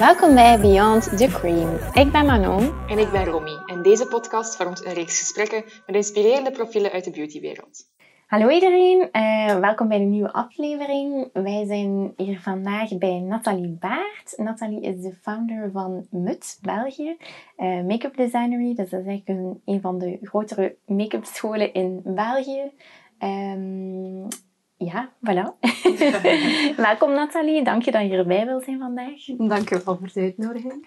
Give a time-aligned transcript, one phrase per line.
[0.00, 1.78] Welkom bij Beyond the Cream.
[1.92, 2.88] Ik ben Manon.
[2.88, 3.58] En ik ben Romy.
[3.66, 7.90] En deze podcast vormt een reeks gesprekken met inspirerende profielen uit de beautywereld.
[8.26, 11.30] Hallo iedereen, uh, welkom bij de nieuwe aflevering.
[11.32, 14.34] Wij zijn hier vandaag bij Nathalie Baart.
[14.36, 17.16] Nathalie is de founder van MUT België,
[17.56, 18.74] uh, Make-up Designery.
[18.74, 22.72] Dus dat is eigenlijk een, een van de grotere make-up scholen in België.
[23.18, 24.28] Um,
[24.84, 25.54] ja, voilà.
[26.76, 29.24] welkom Nathalie, dank je dat je erbij wil zijn vandaag.
[29.38, 30.86] Dank je wel voor de uitnodiging.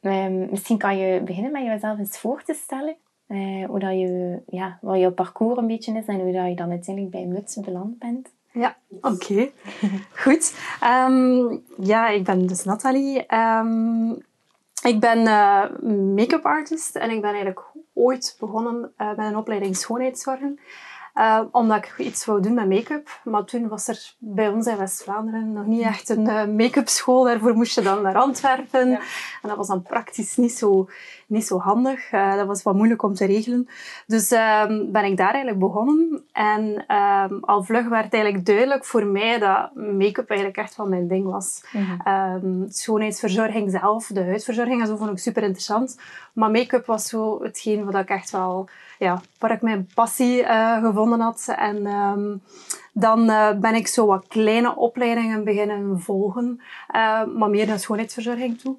[0.00, 2.96] um, misschien kan je beginnen met jezelf eens voor te stellen.
[3.28, 6.54] Uh, hoe dat je, ja, wat je parcours een beetje is en hoe dat je
[6.54, 8.28] dan uiteindelijk bij Muts beland bent.
[8.52, 9.50] Ja, oké.
[10.22, 10.54] Goed.
[10.84, 13.34] Um, ja, ik ben dus Nathalie.
[13.34, 14.24] Um,
[14.82, 15.64] ik ben uh,
[16.14, 20.58] make-up artist en ik ben eigenlijk ooit begonnen uh, met een opleiding schoonheidszorgen.
[21.18, 23.20] Uh, omdat ik iets wou doen met make-up.
[23.24, 27.24] Maar toen was er bij ons in West-Vlaanderen nog niet echt een uh, make-up school.
[27.24, 28.88] Daarvoor moest je dan naar Antwerpen.
[28.88, 28.98] Ja.
[29.42, 30.88] En dat was dan praktisch niet zo,
[31.26, 32.12] niet zo handig.
[32.12, 33.68] Uh, dat was wat moeilijk om te regelen.
[34.06, 36.24] Dus ehm, ben ik daar eigenlijk begonnen.
[36.32, 41.08] En ehm, al vlug werd eigenlijk duidelijk voor mij dat make-up eigenlijk echt wel mijn
[41.08, 41.64] ding was.
[41.72, 46.00] Mm schoonheidsverzorging zelf, de huidverzorging en zo vond ik super interessant.
[46.32, 48.68] Maar make-up was zo hetgeen wat ik echt wel
[48.98, 51.52] ja, waar ik mijn passie uh, gevonden had.
[51.56, 51.86] En
[52.98, 56.60] dan uh, ben ik zo wat kleine opleidingen beginnen volgen,
[56.94, 58.76] uh, maar meer naar schoonheidsverzorging toe.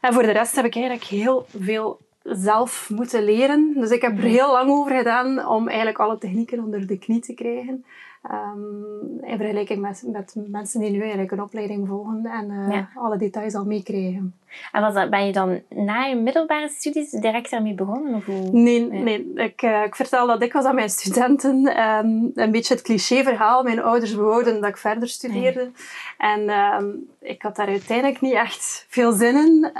[0.00, 3.74] En voor de rest heb ik eigenlijk heel veel zelf moeten leren.
[3.74, 7.20] Dus ik heb er heel lang over gedaan om eigenlijk alle technieken onder de knie
[7.20, 7.84] te krijgen.
[8.30, 12.88] Um, in vergelijking met, met mensen die nu eigenlijk een opleiding volgen en uh, ja.
[12.94, 14.34] alle details al meekrijgen.
[14.72, 18.14] En was dat, ben je dan na je middelbare studies direct daarmee begonnen?
[18.14, 18.50] Of hoe?
[18.50, 19.02] Nee, nee.
[19.02, 19.32] nee.
[19.34, 21.80] Ik, uh, ik vertel dat ik was aan mijn studenten.
[21.88, 23.62] Um, een beetje het cliché-verhaal.
[23.62, 25.70] Mijn ouders bewouden dat ik verder studeerde.
[26.18, 29.70] En um, ik had daar uiteindelijk niet echt veel zin in.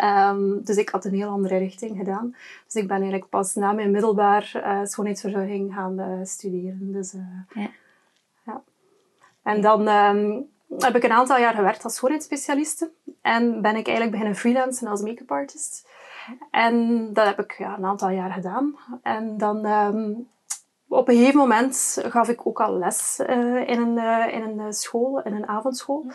[0.65, 2.35] dus ik had een heel andere richting gedaan.
[2.67, 6.93] Dus ik ben eigenlijk pas na mijn middelbaar uh, schoonheidsverzorging gaan studeren.
[6.93, 7.15] Dus,
[7.55, 7.71] ja.
[9.43, 12.91] En dan um, heb ik een aantal jaar gewerkt als schoonheidsspecialiste.
[13.23, 15.89] En ben ik eigenlijk beginnen freelancen als make-up artist.
[16.51, 18.77] En dat heb ik ja, een aantal jaar gedaan.
[19.03, 20.29] En dan um,
[20.89, 24.73] op een gegeven moment gaf ik ook al les uh, in, een, uh, in een
[24.73, 26.07] school, in een avondschool.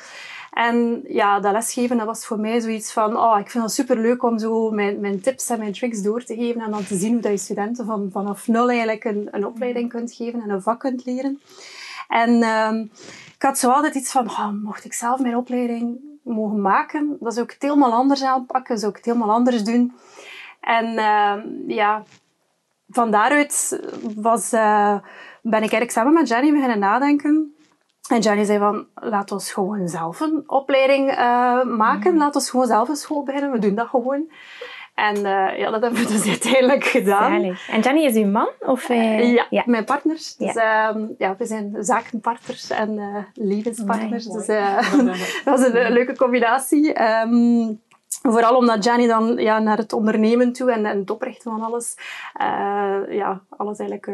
[0.52, 3.98] En ja, dat lesgeven dat was voor mij zoiets van, oh, ik vind het super
[3.98, 6.98] leuk om zo mijn, mijn tips en mijn tricks door te geven en dan te
[6.98, 10.50] zien hoe dat je studenten van, vanaf nul eigenlijk een, een opleiding kunt geven en
[10.50, 11.42] een vak kunt leren.
[12.08, 12.92] En um,
[13.36, 17.32] ik had zo altijd iets van, oh, mocht ik zelf mijn opleiding mogen maken, dan
[17.32, 19.96] zou ik het helemaal anders aanpakken, zou ik het helemaal anders doen.
[20.62, 21.34] En uh,
[21.68, 22.04] ja,
[22.90, 23.82] van daaruit
[24.16, 24.98] was, uh,
[25.42, 27.56] ben ik eigenlijk samen met Jenny beginnen nadenken.
[28.08, 32.12] En Jenny zei van, laat ons gewoon zelf een opleiding uh, maken.
[32.12, 32.18] Mm.
[32.18, 33.52] Laat ons gewoon zelf een school beginnen.
[33.52, 34.32] We doen dat gewoon.
[34.98, 37.42] En uh, ja, dat hebben we dus uiteindelijk gedaan.
[37.42, 37.70] Zalig.
[37.70, 38.50] En Jenny is uw man?
[38.60, 40.16] Of, uh, ja, ja, mijn partner.
[40.16, 40.96] Dus ja.
[41.18, 44.26] Ja, we zijn zakenpartners en uh, levenspartners.
[44.26, 44.46] dus
[45.46, 47.02] dat is een leuke combinatie.
[47.04, 47.82] Um,
[48.22, 51.96] Vooral omdat Jenny dan ja, naar het ondernemen toe en, en het oprichten van alles,
[53.10, 54.12] ja, alles eigenlijk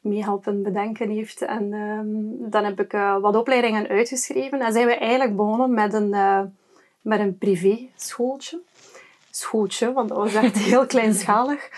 [0.00, 1.42] meehelpen bedenken heeft.
[1.42, 6.10] En um, dan heb ik wat opleidingen uitgeschreven en zijn we eigenlijk begonnen met een,
[7.00, 8.60] met een privé schooltje
[9.36, 11.68] schootje, want dat was echt heel kleinschalig.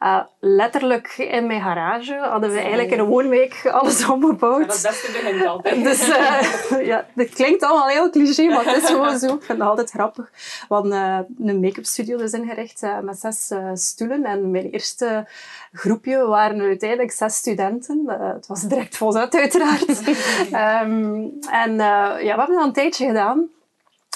[0.00, 4.66] Uh, letterlijk in mijn garage hadden we eigenlijk in een woonweek alles omgebouwd.
[4.76, 5.84] Ja, dat beste begint altijd.
[5.84, 9.26] Dus uh, ja, dat klinkt allemaal heel cliché, maar het is gewoon zo.
[9.26, 10.30] Ik vind het altijd grappig.
[10.68, 14.24] We hadden uh, een make-up studio dus ingericht met zes stoelen.
[14.24, 15.28] En mijn eerste
[15.72, 18.04] groepje waren uiteindelijk zes studenten.
[18.34, 19.88] het was direct volzet uiteraard.
[20.82, 23.48] um, en ja, we hebben dat een tijdje gedaan.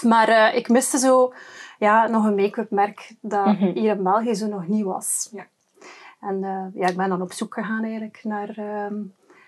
[0.02, 1.32] Maar ik miste zo
[1.80, 3.72] ja, nog een make-up merk dat mm -hmm.
[3.72, 5.28] hier in België zo nog niet was.
[5.32, 5.46] Ja.
[6.20, 9.00] En uh, ja, ik ben dan op zoek gegaan eigenlijk naar, uh,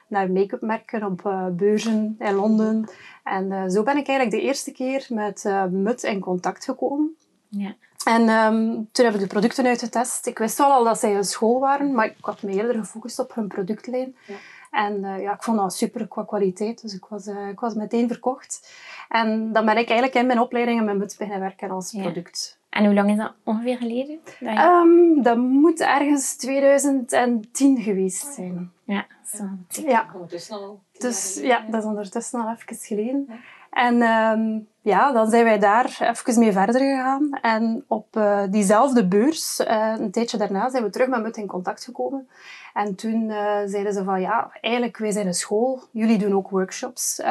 [0.08, 2.88] naar make-up merken op uh, beurzen in Londen.
[3.24, 7.16] En eh, zo ben ik eigenlijk de eerste keer met Mut in contact gekomen.
[7.48, 7.74] Ja.
[8.04, 10.26] En um, toen heb ik de producten uitgetest.
[10.26, 13.18] Ik wist wel al dat zij een school waren, maar ik had me eerder gefocust
[13.18, 14.16] op hun productlijn.
[14.26, 14.34] Ja.
[14.72, 17.74] En uh, ja, ik vond dat super qua kwaliteit, dus ik was, uh, ik was
[17.74, 18.72] meteen verkocht.
[19.08, 22.02] En dan ben ik eigenlijk in mijn opleidingen met Muts beginnen werken als ja.
[22.02, 22.58] product.
[22.68, 24.20] En hoe lang is dat ongeveer geleden?
[24.24, 24.82] Dat, je...
[24.84, 28.72] um, dat moet ergens 2010 geweest zijn.
[28.84, 29.44] Ja, zo.
[29.68, 30.10] Ja.
[30.14, 30.80] Ondertussen al.
[30.98, 33.24] Dus ja, dat is ondertussen al even geleden.
[33.28, 33.34] Ja.
[33.72, 37.30] En um, ja, dan zijn wij daar even mee verder gegaan.
[37.42, 41.46] En op uh, diezelfde beurs, uh, een tijdje daarna, zijn we terug met Mut in
[41.46, 42.28] contact gekomen.
[42.74, 45.82] En toen uh, zeiden ze van, ja, eigenlijk, wij zijn een school.
[45.90, 47.22] Jullie doen ook workshops.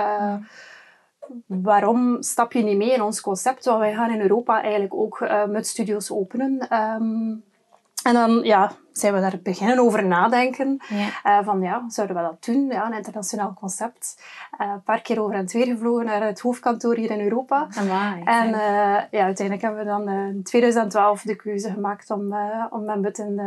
[1.45, 3.65] waarom stap je niet mee in ons concept?
[3.65, 6.69] Want wij gaan in Europa eigenlijk ook uh, met studio's openen.
[6.69, 7.33] Ehm,
[8.03, 10.81] en dan ja, zijn we daar beginnen over nadenken.
[10.89, 11.39] Ja.
[11.39, 12.67] Uh, van ja, zouden we dat doen?
[12.67, 14.23] Ja, een internationaal concept.
[14.61, 17.67] Uh, een paar keer over en weer gevlogen naar het hoofdkantoor hier in Europa.
[17.77, 22.35] Amai, en uh, ja, uiteindelijk hebben we dan in 2012 de keuze gemaakt om,
[22.69, 23.39] om met MUT in,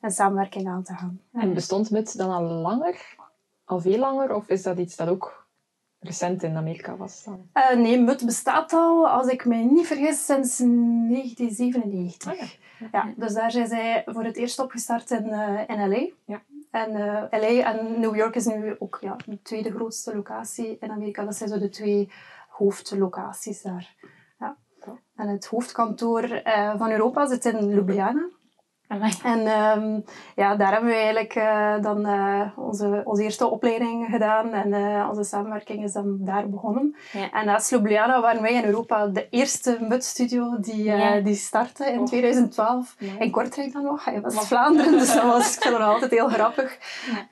[0.00, 1.20] een samenwerking aan te gaan.
[1.32, 3.16] En bestond MUT dan al langer?
[3.64, 4.34] Al veel langer?
[4.34, 5.39] Of is dat iets dat ook
[6.00, 7.48] recent in Amerika was dan?
[7.80, 12.58] nee, MUT bestaat al, als ik mij niet vergis, sinds 1997.
[12.92, 16.08] Ja, dus daar zijn zij voor het eerst opgestart in, uh, in LA.
[16.24, 16.42] Ja.
[16.70, 20.76] En uh, eh, LA en New York is nu ook ja, de tweede grootste locatie
[20.80, 21.24] in Amerika.
[21.24, 22.10] Dat zijn zo de twee
[22.48, 23.94] hoofdlocaties daar.
[24.38, 24.56] Ja.
[25.16, 26.42] En het hoofdkantoor
[26.76, 28.28] van Europa zit in Ljubljana.
[29.22, 30.04] En um,
[30.36, 35.08] ja, daar hebben we eigenlijk uh, dan uh, onze, onze eerste opleiding gedaan en uh,
[35.10, 36.96] onze samenwerking is dan daar begonnen.
[37.12, 37.30] Ja.
[37.30, 41.20] En naast Ljubljana waren wij in Europa de eerste MUT-studio die, ja.
[41.20, 42.06] die startte in oh.
[42.06, 42.96] 2012.
[43.18, 46.28] In Kortrijk dan nog, hij was Vlaanderen, dus dat was, ik vind dat altijd heel
[46.28, 46.78] grappig.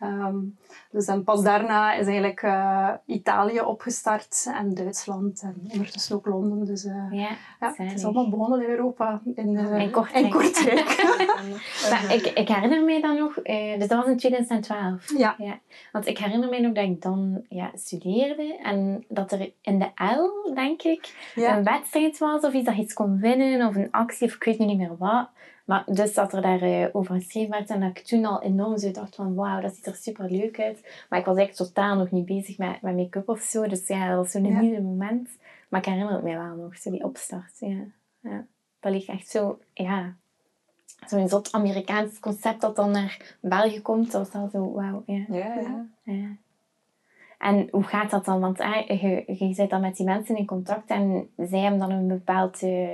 [0.02, 0.56] Um,
[0.90, 6.66] dus en pas daarna is eigenlijk uh, Italië opgestart en Duitsland en ondertussen ook Londen.
[6.66, 7.28] Dus uh, ja,
[7.60, 10.24] ja het is allemaal begonnen in Europa, in, uh, in Kortrijk.
[10.24, 11.02] In Kortrijk.
[11.90, 13.34] maar ik, ik herinner me dan nog,
[13.78, 15.18] dus dat was in 2012.
[15.18, 15.34] Ja.
[15.38, 15.58] ja.
[15.92, 19.90] Want ik herinner me nog dat ik dan ja, studeerde en dat er in de
[19.94, 23.90] L, denk ik, een wedstrijd was of iets dat je iets kon winnen of een
[23.90, 25.28] actie of ik weet niet meer wat.
[25.68, 28.78] Maar dus dat er daar uh, over geschreven werd en dat ik toen al enorm
[28.78, 31.04] zo dacht van wauw, dat ziet er super leuk uit.
[31.08, 33.66] Maar ik was eigenlijk totaal nog niet bezig met, met make-up of zo.
[33.66, 34.60] Dus ja, dat was zo'n ja.
[34.60, 35.28] nieuwe moment.
[35.68, 37.56] Maar ik herinner het mij wel nog, zo die opstart.
[37.58, 37.84] Ja.
[38.20, 38.46] ja.
[38.80, 40.14] Dat ligt echt zo, ja,
[41.06, 44.12] zo'n zot Amerikaans concept dat dan naar België komt.
[44.12, 45.02] Dat was al zo wauw.
[45.06, 45.24] Ja.
[45.28, 45.86] Ja, ja.
[46.02, 46.36] ja.
[47.38, 48.40] En hoe gaat dat dan?
[48.40, 51.90] Want eh, je, je zit dan met die mensen in contact en zij hebben dan
[51.90, 52.62] een bepaald...
[52.62, 52.90] Uh,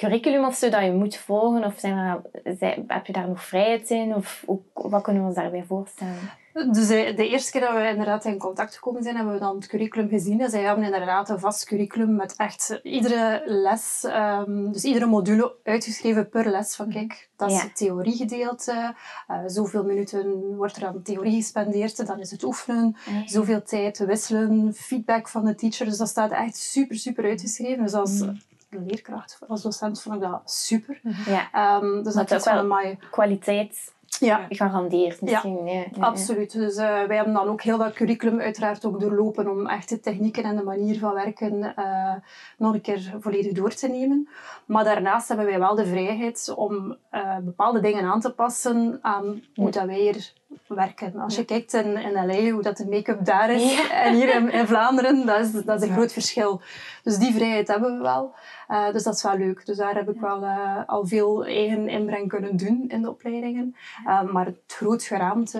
[0.00, 1.64] curriculum of zo dat je moet volgen?
[1.64, 4.14] Of zijn we, heb je daar nog vrijheid in?
[4.14, 6.38] Of wat kunnen we ons daarbij voorstellen?
[6.52, 9.66] Dus de eerste keer dat we inderdaad in contact gekomen zijn, hebben we dan het
[9.66, 10.40] curriculum gezien.
[10.40, 15.54] En zij hebben inderdaad een vast curriculum met echt iedere les, um, dus iedere module
[15.64, 16.76] uitgeschreven per les.
[16.76, 18.94] Van kijk, dat is het theoriegedeelte.
[19.30, 22.06] Uh, zoveel minuten wordt er aan theorie gespendeerd.
[22.06, 22.96] Dan is het oefenen.
[23.26, 24.74] Zoveel tijd wisselen.
[24.74, 25.86] Feedback van de teacher.
[25.86, 27.82] Dus dat staat echt super, super uitgeschreven.
[27.82, 28.24] Dus als
[28.70, 31.00] leerkracht, als docent vond ik dat super.
[31.26, 31.76] Ja.
[31.82, 34.46] Um, dus dat, dat is wel een mooie kwaliteit ja.
[34.48, 35.66] gegarandeerd misschien.
[35.66, 36.52] Ja, ja, absoluut.
[36.52, 40.00] Dus uh, wij hebben dan ook heel dat curriculum uiteraard ook doorlopen om echt de
[40.00, 42.14] technieken en de manier van werken uh,
[42.58, 44.28] nog een keer volledig door te nemen.
[44.66, 49.42] Maar daarnaast hebben wij wel de vrijheid om uh, bepaalde dingen aan te passen aan
[49.54, 50.32] hoe dat wij hier
[50.66, 51.18] werken.
[51.18, 54.52] Als je kijkt in, in LA, hoe dat de make-up daar is, en hier in,
[54.52, 56.60] in, Vlaanderen, dat is, dat is een groot verschil.
[57.02, 58.34] Dus die vrijheid hebben we wel.
[58.68, 59.66] Uh, dus dat is wel leuk.
[59.66, 63.76] Dus daar heb ik wel uh, al veel eigen inbreng kunnen doen in de opleidingen.
[64.06, 65.58] Uh, maar het groot geraamte,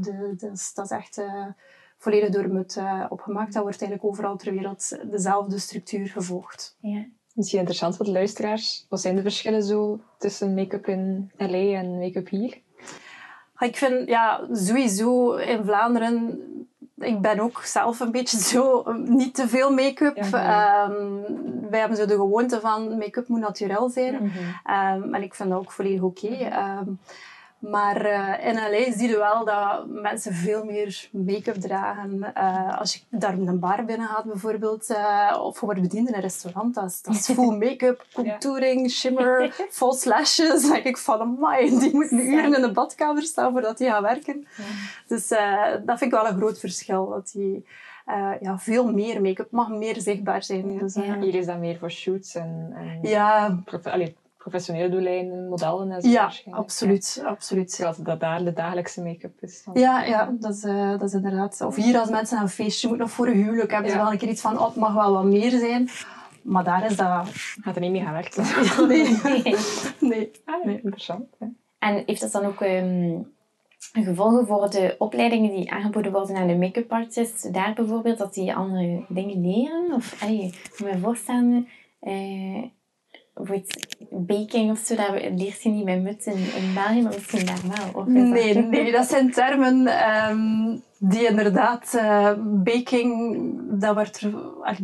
[0.00, 1.22] de, de, dat is echt
[1.98, 3.52] volledig door MUT opgemaakt.
[3.52, 6.76] Dat wordt eigenlijk overal ter wereld dezelfde structuur gevolgd.
[6.80, 7.04] Ja.
[7.34, 8.86] Misschien interessant voor de luisteraars.
[8.88, 12.60] Wat zijn de verschillen zo tussen make-up in LA en make-up hier?
[13.62, 16.40] Ik vind ja, sowieso in Vlaanderen
[17.02, 20.16] ik ben ook zelf een beetje zo, niet te veel make-up.
[20.16, 21.24] Ja, um,
[21.70, 24.14] wij hebben zo de gewoonte van make-up moet natuurlijk zijn.
[24.14, 25.04] Mm -hmm.
[25.04, 26.26] um, en ik vind dat ook volledig oké.
[26.26, 26.78] Okay.
[26.78, 26.98] Um,
[27.62, 32.32] maar uh, in LA zie je wel dat mensen veel meer make-up dragen.
[32.38, 36.14] Uh, als je daar een bar binnen gaat bijvoorbeeld, uh, of je wordt bediend in
[36.14, 40.62] een restaurant, dat is, dat is full make-up, contouring, shimmer, false lashes.
[40.62, 44.02] Dan denk ik van, amai, die moeten uren in de badkamer staan voordat die gaan
[44.02, 44.46] werken.
[44.56, 44.64] Ja.
[45.06, 45.28] Dus
[45.84, 47.08] dat vind ik wel een groot verschil.
[47.08, 47.66] Dat die,
[48.40, 50.78] ja, veel meer make-up mag meer zichtbaar zijn.
[50.78, 53.58] Dus, Hier is dat meer voor shoots en, en ja
[54.42, 56.08] professionele doeleinden, modellen en zo.
[56.08, 57.18] Ja, absoluut.
[57.22, 57.28] Ja.
[57.28, 57.72] absoluut.
[57.72, 59.66] Zoals dat daar de dagelijkse make-up is.
[59.74, 61.60] Ja, ja dat, is, uh, dat is inderdaad.
[61.60, 64.18] Of hier als mensen een feestje moeten of voor een huwelijk hebben ze wel een
[64.18, 65.88] keer iets van, oh, het mag wel wat meer zijn.
[66.42, 67.28] Maar daar is dat...
[67.60, 68.36] Gaat er niet mee gewerkt.
[68.88, 69.18] nee.
[69.22, 69.56] nee.
[70.00, 70.30] nee.
[70.44, 70.74] Ah, nee.
[70.74, 71.24] Interessant.
[71.38, 71.46] Hè.
[71.78, 72.60] En heeft dat dan ook...
[72.60, 73.32] Um,
[73.92, 78.54] gevolgen voor de opleidingen die aangeboden worden aan de make-up artist, daar bijvoorbeeld, dat die
[78.54, 79.92] andere dingen leren?
[79.92, 81.68] Of, allee, ik kan me voorstellen,
[82.02, 82.62] uh,
[83.44, 87.46] bijvoorbeeld baking of zo, dat leert je niet met muts in, in België, maar misschien
[87.46, 88.02] daar wel.
[88.02, 89.88] Of nee, nee, dat zijn termen...
[90.30, 93.36] Um, die inderdaad, eh, baking,
[93.70, 94.30] dat werd er,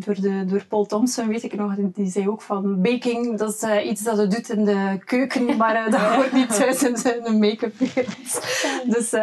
[0.05, 3.63] door, de, door Paul Thompson, weet ik nog, die zei ook van baking, dat is
[3.63, 6.95] eh, iets dat je doet in de keuken, maar eh, dat hoort niet thuis in
[6.95, 7.75] de make-up.
[8.87, 9.15] Dus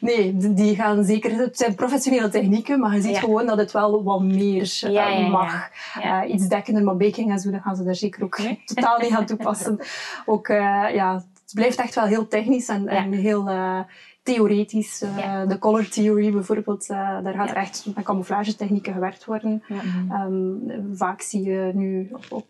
[0.00, 3.20] nee, die- gaan zeker, het zijn professionele technieken, maar je ziet Ja.
[3.20, 5.68] gewoon dat het wel wat meer Ja, mag.
[6.02, 6.24] Ja.
[6.24, 9.26] Iets dekkender, maar baking en zo, dat gaan ze daar zeker ook totaal niet gaan
[9.26, 9.78] toepassen.
[10.26, 13.80] Ook, ja, het blijft echt wel heel technisch en, en heel eh,
[14.22, 15.02] theoretisch.
[15.02, 15.48] Eh.
[15.48, 19.62] De color theory bijvoorbeeld, eh, daar gaat er echt met camouflagetechnieken gewerkt worden.
[20.08, 20.54] Ehm,
[20.92, 22.46] vaak zie je nu op, op,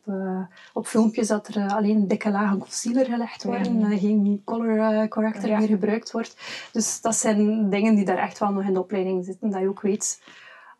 [0.73, 6.11] op filmpjes dat er alleen dikke lagen concealer gelegd worden, geen color corrector meer gebruikt
[6.13, 6.37] wordt.
[6.73, 9.69] Dus dat zijn dingen die daar echt wel nog in de opleiding zitten, dat je
[9.69, 10.21] ook weet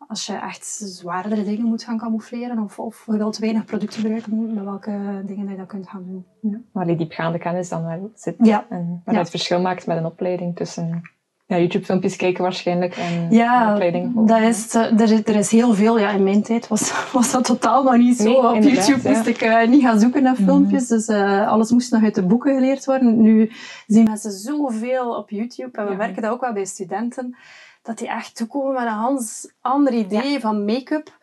[0.07, 4.53] als je echt zwaardere dingen moet gaan camoufleren of, of je wilt weinig producten gebruiken,
[4.53, 6.65] met welke dingen dat je dat kunt gaan doen.
[6.71, 8.35] Waar die diepgaande kennis dan wel zit.
[8.37, 8.65] Ja.
[8.69, 9.19] En waar Ja.
[9.21, 11.01] het verschil maakt met een opleiding tussen
[11.45, 14.27] ja, YouTube-filmpjes kijken waarschijnlijk en een Ja, opleiding.
[14.27, 15.99] dat is, eh, er, is- er is heel veel.
[15.99, 18.23] Ja, in mijn tijd was, was dat totaal nog niet zo.
[18.23, 19.15] Nee, Op YouTube ja.
[19.15, 20.43] moest ik eh, niet gaan zoeken naar Mhm.
[20.43, 20.87] filmpjes.
[20.87, 23.21] Dus eh, alles moest nog uit de boeken geleerd worden.
[23.21, 23.51] Nu
[23.87, 25.77] zien mensen zoveel op YouTube.
[25.77, 25.97] En we Ja.
[25.97, 27.35] merken dat ook wel bij studenten.
[27.83, 31.17] Dat die echt toekomen met een hans ander idee van make-up.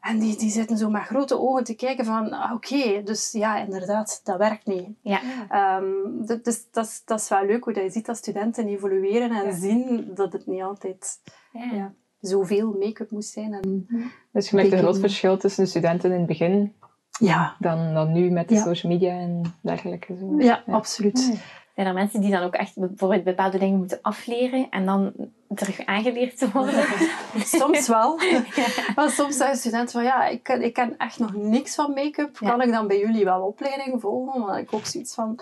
[0.00, 2.30] En die, die zitten zo met grote ogen te kijken van...
[2.32, 4.88] ah, Oké, dus ja, inderdaad, dat werkt niet.
[5.00, 5.20] Ja.
[5.48, 5.84] Ehm,
[6.26, 9.44] dus dat is, dat is wel leuk hoe dat je ziet dat studenten evolueren en
[9.46, 9.52] Ja.
[9.52, 11.20] zien dat het niet altijd
[11.52, 11.68] Ja.
[11.72, 13.52] ja, zoveel make-up moest zijn.
[13.52, 13.86] En,
[14.32, 16.74] Dus je merkt een groot verschil tussen de studenten in het begin
[17.18, 18.62] ja, dan, dan nu met de Ja.
[18.62, 20.16] social media en dergelijke.
[20.16, 20.34] Zo.
[20.38, 21.32] ja, absoluut.
[21.80, 25.12] Zijn er mensen die dan ook echt bijvoorbeeld bepaalde dingen moeten afleren en dan
[25.54, 26.84] terug aangeleerd te worden?
[27.58, 28.18] Soms wel.
[28.96, 32.38] Maar soms zeggen studenten van ja, ik, ken- ik ken echt nog niks van make-up.
[32.40, 32.48] Ja.
[32.50, 34.40] Kan ik dan bij jullie wel opleiding volgen?
[34.40, 35.38] Maar ik ook zoiets van...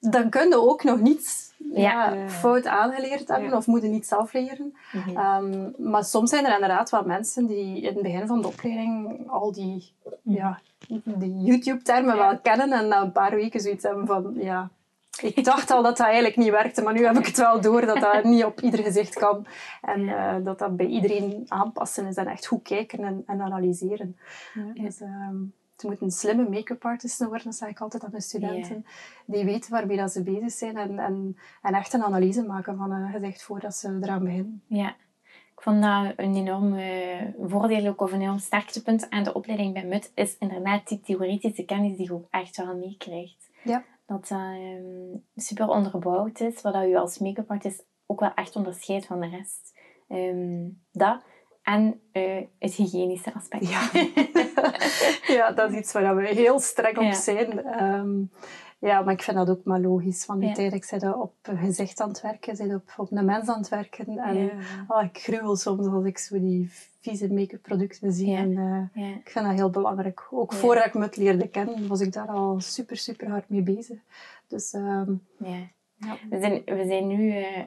[0.00, 2.28] Dan kun je ook nog niets ja, Ja.
[2.28, 4.76] fout aangeleerd hebben of moeten niet zelf leren.
[4.92, 5.16] Mhm.
[5.16, 9.24] Ehm, maar soms zijn er inderdaad wel mensen die in het begin van de opleiding
[9.30, 9.92] al die,
[10.22, 10.58] ja,
[11.04, 14.70] die YouTube-termen wel kennen en na een paar weken zoiets hebben van, ja,
[15.22, 17.86] ik dacht al dat dat eigenlijk niet werkte, maar nu heb ik het wel door
[17.86, 19.46] dat dat niet op ieder gezicht kan.
[19.82, 24.18] En eh, dat dat bij iedereen aanpassen is en echt goed kijken en, en analyseren.
[24.74, 25.36] Dus, ehm,
[25.72, 28.86] het moet een slimme make-up artist worden, dat zeg ik altijd aan de studenten.
[29.26, 32.90] Die weten waarmee dat ze bezig zijn en, en, en echt een analyse maken van
[32.90, 34.62] een gezicht voordat ze eraan beginnen.
[34.66, 34.88] Ja.
[35.58, 39.72] Ik vond dat een enorm eh, voordeel ook, of een enorm sterktepunt aan de opleiding
[39.72, 43.50] bij MUT, is inderdaad die theoretische kennis die je ook echt wel meekrijgt.
[43.62, 43.84] Ja.
[44.08, 48.56] Dat dat ehm, super onderbouwd is, wat dat je als make-up artist ook wel echt
[48.56, 49.78] onderscheidt van de rest.
[50.08, 51.22] Ehm, dat
[51.62, 53.68] en eh, het hygiënische aspect.
[53.68, 53.90] Ja.
[55.36, 57.64] ja, dat is iets waar we heel streng op zijn.
[57.64, 58.24] Ehm,
[58.78, 60.26] ja, maar ik vind dat ook maar logisch.
[60.26, 60.46] Want Ja.
[60.46, 63.58] uiteindelijk zijn we op een gezicht aan het werken, zijn op, op een mens aan
[63.58, 64.18] het werken.
[64.18, 64.50] En Ja.
[64.88, 66.70] oh, ik gruwel soms als ik zo die
[67.00, 68.34] vieze make-up producten zie.
[68.36, 68.56] En,
[68.94, 70.26] eh, ik vind dat heel belangrijk.
[70.30, 73.62] Ook voordat ik me het leerde kennen, was ik daar al super, super hard mee
[73.62, 73.98] bezig.
[74.46, 76.16] Dus ehm, Ja.
[76.30, 77.60] We zijn, we zijn nu, eh,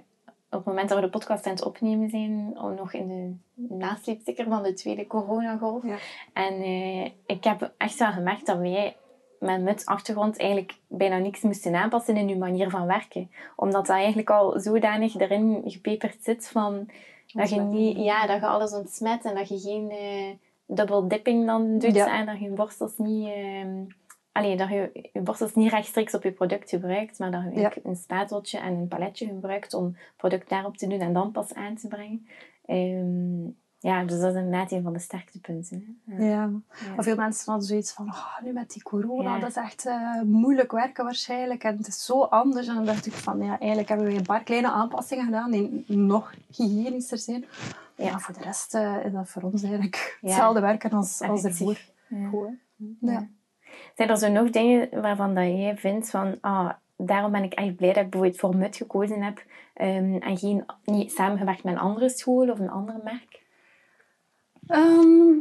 [0.50, 3.34] op het moment dat we de podcast aan het opnemen zijn, nog in de
[3.76, 5.84] nasleepsticker van de tweede coronagolf.
[5.86, 5.98] Ja.
[6.34, 8.96] En eh, ik heb echt wel gemerkt dat wij
[9.42, 13.32] met achtergrond eigenlijk bijna niks moesten aanpassen in uw manier van werken.
[13.56, 16.90] Omdat dat eigenlijk al zodanig erin gepeperd zit van
[17.34, 20.30] dat je, niet, ja, dat je alles ontsmet en dat je geen eh
[20.66, 22.20] double dipping dan doet Ja.
[22.20, 23.28] en dat je borstels niet...
[23.34, 23.84] ehm,
[24.32, 27.72] Allee, dat je je borstels niet rechtstreeks op je product gebruikt, maar dat je Ja.
[27.84, 31.76] een spateltje en een paletje gebruikt om product daarop te doen en dan pas aan
[31.76, 32.28] te brengen.
[32.66, 33.44] Ehm,
[33.84, 36.02] ja, dus dat is inderdaad een van de sterktepunten.
[36.10, 36.26] Hè.
[36.26, 36.50] Ja.
[36.96, 37.04] Ja.
[37.04, 39.40] Veel mensen hadden zoiets van, oh, nu met die corona, Ja.
[39.40, 41.64] dat is echt eh, moeilijk werken waarschijnlijk.
[41.64, 42.68] En het is zo anders.
[42.68, 45.84] En dan dacht ik van, ja, eigenlijk hebben we een paar kleine aanpassingen gedaan die
[45.88, 47.46] nog hygiënischer zijn.
[47.96, 48.20] Ja.
[48.20, 51.78] Voor de rest eh, is dat voor ons eigenlijk hetzelfde werken als, als ervoor.
[52.30, 52.50] Goed?
[53.00, 53.28] Ja.
[53.96, 57.76] Zijn er zo nog dingen waarvan dat jij vindt van, ah, daarom ben ik echt
[57.76, 61.80] blij dat ik bijvoorbeeld voor MUT gekozen heb ehm, en geen, niet samengewerkt met een
[61.80, 63.31] andere school of een ander merk?
[64.72, 65.32] Ehm,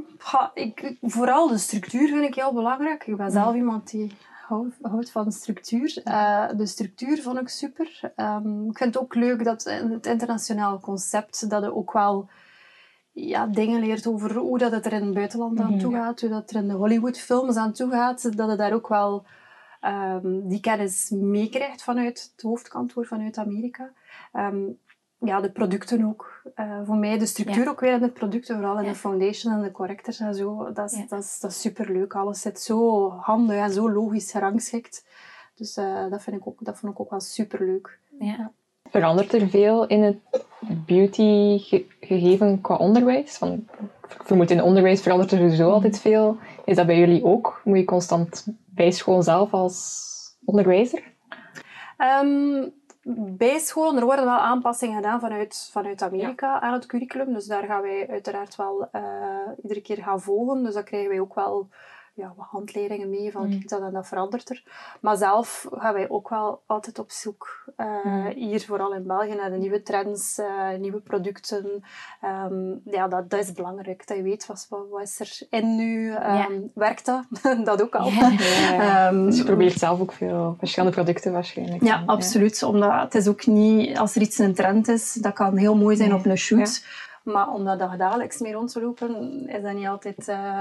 [0.54, 3.06] ik, vooral de structuur vind ik heel belangrijk.
[3.06, 4.12] Ik ben zelf iemand die
[4.46, 6.00] houdt, houdt van structuur.
[6.04, 8.12] Eh, de structuur vond ik super.
[8.16, 12.28] Ehm, ik vind het ook leuk dat het internationaal concept dat je ook wel
[13.12, 15.78] ja, dingen leert over hoe dat het er in het buitenland aan Mhm.
[15.78, 18.88] toe gaat, hoe dat er in de Hollywoodfilms aan toe gaat, dat je daar ook
[18.88, 19.24] wel
[19.80, 23.90] ehm, die kennis meekrijgt vanuit het hoofdkantoor vanuit Amerika.
[25.20, 26.42] Ja, de producten ook.
[26.54, 28.90] Eh, voor mij de structuur ook weer in de producten, vooral in Ja.
[28.90, 30.72] de foundation en de correctors en zo.
[30.72, 31.04] Dat is, Ja.
[31.08, 32.14] dat is, dat is superleuk.
[32.14, 35.04] Alles zit zo handig en zo logisch gerangschikt.
[35.54, 37.98] Dus eh, dat, vind ik ook, dat vond ik ook wel superleuk.
[38.18, 38.50] Ja.
[38.90, 40.16] Verandert er veel in het
[40.86, 43.36] beauty ge- gegeven qua onderwijs?
[43.36, 43.52] Van,
[44.08, 46.36] ik vermoed in het onderwijs verandert er sowieso altijd veel.
[46.64, 47.60] Is dat bij jullie ook?
[47.64, 50.08] Moet je constant bijscholen zelf als
[50.44, 51.02] onderwijzer?
[51.96, 52.68] Ehm,
[53.16, 57.32] bij scholen, er worden wel aanpassingen gedaan vanuit, vanuit Amerika aan het curriculum.
[57.32, 59.02] Dus daar gaan wij uiteraard wel eh,
[59.62, 60.62] iedere keer gaan volgen.
[60.62, 61.68] Dus dan krijgen wij ook wel
[62.14, 63.50] ja, wat handleidingen mee van Mm.
[63.50, 64.62] kijk, dat en dat verandert er.
[65.00, 68.26] Maar zelf gaan wij ook wel altijd op zoek, eh, Mm.
[68.26, 71.82] hier vooral in België, naar de nieuwe trends, eh, nieuwe producten.
[72.20, 76.12] Ehm, ja, dat, dat is belangrijk, dat je weet wat, wat, is er in nu.
[76.14, 77.24] Ehm, Werkt dat?
[77.64, 78.08] dat ook al.
[78.70, 81.82] Ehm, Dus je probeert zelf ook veel verschillende producten waarschijnlijk.
[81.84, 82.62] ja, absoluut.
[82.62, 85.96] Omdat het is ook niet, als er iets een trend is, dat kan heel mooi
[85.96, 86.18] zijn Nee.
[86.18, 86.84] op een shoot.
[87.24, 90.60] Maar om daar dagelijks mee rond te lopen, is dat niet altijd eh,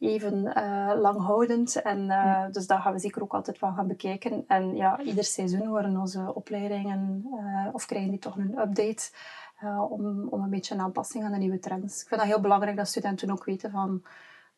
[0.00, 1.82] even eh, langhoudend.
[1.82, 4.44] En, eh, Dus dat gaan we zeker ook altijd wel gaan bekijken.
[4.46, 9.10] En ja, ieder seizoen worden onze opleidingen, eh, of krijgen die toch een update,
[9.90, 12.02] om, om een beetje een aanpassing aan de nieuwe trends.
[12.02, 14.02] Ik vind dat heel belangrijk dat studenten ook weten van...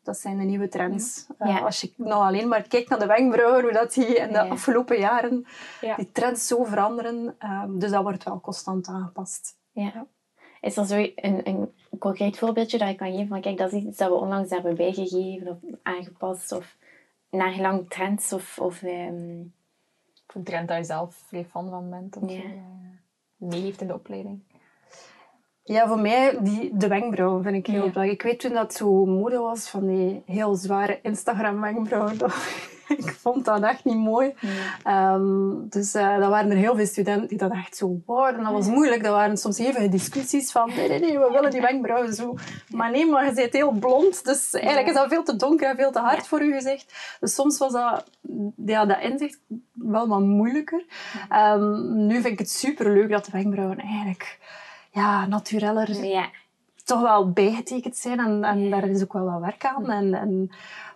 [0.03, 1.27] Dat zijn de nieuwe trends.
[1.39, 4.49] Als je nou alleen maar kijkt naar de wenkbrauwen, hoe dat die in de Ja.
[4.49, 5.47] afgelopen jaren
[5.81, 5.97] Ja.
[5.97, 7.37] die trends zo veranderen.
[7.79, 9.59] dus dat wordt wel constant aangepast.
[9.71, 10.07] Ja.
[10.63, 13.83] Is er zo een, een concreet voorbeeldje dat je kan geven van kijk, dat is
[13.83, 16.77] iets dat we onlangs hebben bijgegeven of aangepast of
[17.31, 19.41] naar gelang trends of, of ehm,
[20.35, 22.17] Een trend dat je zelf vrij fan van bent.
[22.17, 22.37] Of Ja.
[22.41, 24.41] zo, eh, meegeeft in de opleiding.
[25.65, 27.91] Ja, voor mij, die, de wenkbrauwen vind ik heel Ja.
[27.91, 28.13] belangrijk.
[28.13, 32.17] Ik weet toen dat zo mode was van die heel zware Instagram-wenkbrauwen.
[32.99, 34.35] ik vond dat echt niet mooi.
[34.83, 38.01] Ehm, dus uh, dan waren er heel veel studenten die dat echt zo.
[38.07, 39.03] Dat was moeilijk.
[39.03, 42.35] Dat waren soms hevige discussies van nee, nee, nee, we willen die wenkbrauwen zo.
[42.69, 44.25] Maar nee, maar je bent heel blond.
[44.25, 46.23] Dus eigenlijk is dat veel te donker en veel te hard Ja.
[46.23, 47.17] voor je gezicht.
[47.21, 48.05] Dus soms was dat,
[48.67, 49.41] ja, dat inzicht
[49.73, 50.85] wel wat moeilijker.
[51.29, 54.39] Ehm, nu vind ik het superleuk dat de wenkbrauwen eigenlijk
[54.91, 56.31] ja, natureller ja.
[56.85, 58.19] toch wel bijgetekend zijn.
[58.19, 59.91] En, en daar is ook wel wat werk aan.
[59.91, 60.51] En, en,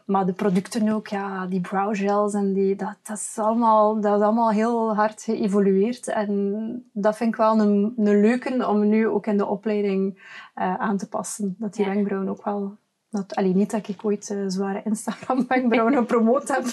[0.06, 4.24] maar de producten ook, ja, die browgels en die, dat, dat, is allemaal, dat is
[4.24, 6.08] allemaal heel hard geëvolueerd.
[6.08, 10.22] En dat vind ik wel een, een leuke om nu ook in de opleiding
[10.54, 11.56] eh, aan te passen.
[11.58, 11.92] Dat die Ja.
[11.94, 12.76] wenkbrauwen ook wel...
[13.10, 16.64] Dat, allee, niet dat ik ooit eh, zware Instagram-wenkbrauwen gepromoot heb,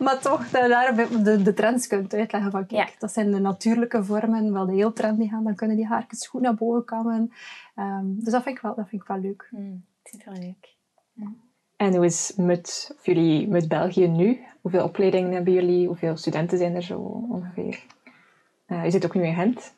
[0.00, 2.94] maar toch dat daar de, de trends kunt uitleggen van kijk, Ja.
[2.98, 6.40] dat zijn de natuurlijke vormen, wel de heel trendy gaan, dan kunnen die haartjes goed
[6.40, 7.32] naar boven kammen.
[7.74, 9.46] Ehm, dus dat vind ik wel, dat vind ik wel leuk.
[9.50, 10.76] Hmm, superleuk.
[11.78, 14.40] En hoe is met of jullie met België nu?
[14.60, 15.86] Hoeveel opleidingen hebben jullie?
[15.86, 16.98] Hoeveel studenten zijn er zo
[17.30, 17.84] ongeveer?
[18.66, 19.74] Eh, je zit ook nu in Gent,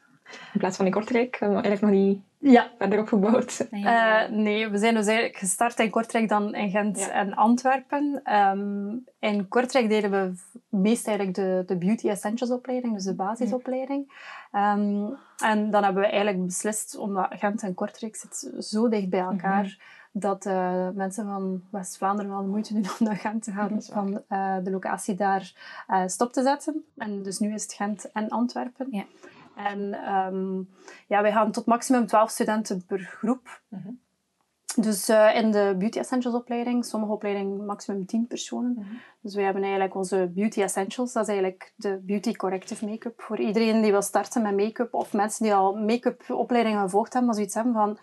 [0.53, 1.37] in plaats van in Kortrijk.
[1.39, 3.67] We hebben eigenlijk nog niet Ja, verder opgebouwd.
[3.71, 7.11] Nee, Eh, nee, we zijn dus eigenlijk gestart in Kortrijk, dan in Gent Ja.
[7.11, 8.21] en Antwerpen.
[8.25, 10.33] Ehm, in Kortrijk deden we
[10.69, 14.13] meest eigenlijk de, de Beauty Essentials opleiding, dus de basisopleiding.
[14.53, 15.07] Ehm,
[15.43, 19.79] en dan hebben we eigenlijk beslist, omdat Gent en Kortrijk zitten zo dicht bij elkaar,
[20.13, 24.23] dat eh, mensen van West-Vlaanderen wel de moeite doen om naar Gent te gaan, van
[24.29, 25.53] eh, de locatie daar
[25.87, 26.85] eh, stop te zetten.
[26.97, 28.87] En dus nu is het Gent en Antwerpen.
[28.91, 29.05] Ja.
[29.57, 30.57] En ehm,
[31.07, 33.61] ja, wij gaan tot maximum 12 studenten per groep.
[33.69, 33.91] Mhm.
[34.77, 38.73] Dus in de Beauty Essentials opleiding, sommige opleidingen maximum 10 personen.
[38.73, 38.95] Mhm.
[39.21, 43.21] Dus wij hebben eigenlijk onze Beauty Essentials, dat is eigenlijk de Beauty Corrective Make-up.
[43.23, 47.25] Voor iedereen die wil starten met make-up, of mensen die al make-up opleidingen gevolgd hebben,
[47.25, 47.99] maar zoiets hebben van,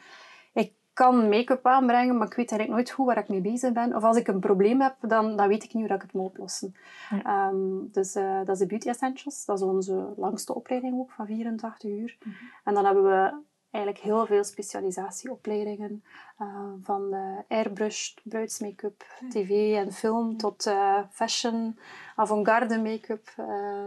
[0.97, 3.95] kan make-up aanbrengen, maar ik weet eigenlijk nooit goed waar ik mee bezig ben.
[3.95, 6.13] Of als ik een probleem heb, dan, dan weet ik niet hoe dat ik het
[6.13, 6.75] moet oplossen.
[7.09, 7.23] Ja.
[7.23, 9.45] Ehm, dus eh, dat is de Beauty Essentials.
[9.45, 12.17] Dat is onze langste opleiding ook, van 84 uur.
[12.63, 16.03] En dan hebben we eigenlijk heel veel specialisatieopleidingen.
[16.37, 20.71] eh, van eh, airbrush, bruidsmake-up, tv en film, tot
[21.11, 21.79] fashion,
[22.15, 23.33] avant-garde make-up.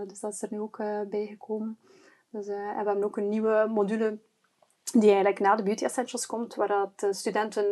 [0.06, 0.76] dus dat is er nu ook
[1.10, 1.78] bijgekomen.
[2.30, 4.18] Dus, en we hebben ook een nieuwe module
[4.90, 7.64] die eigenlijk na de Beauty Essentials komt, waar dat de studenten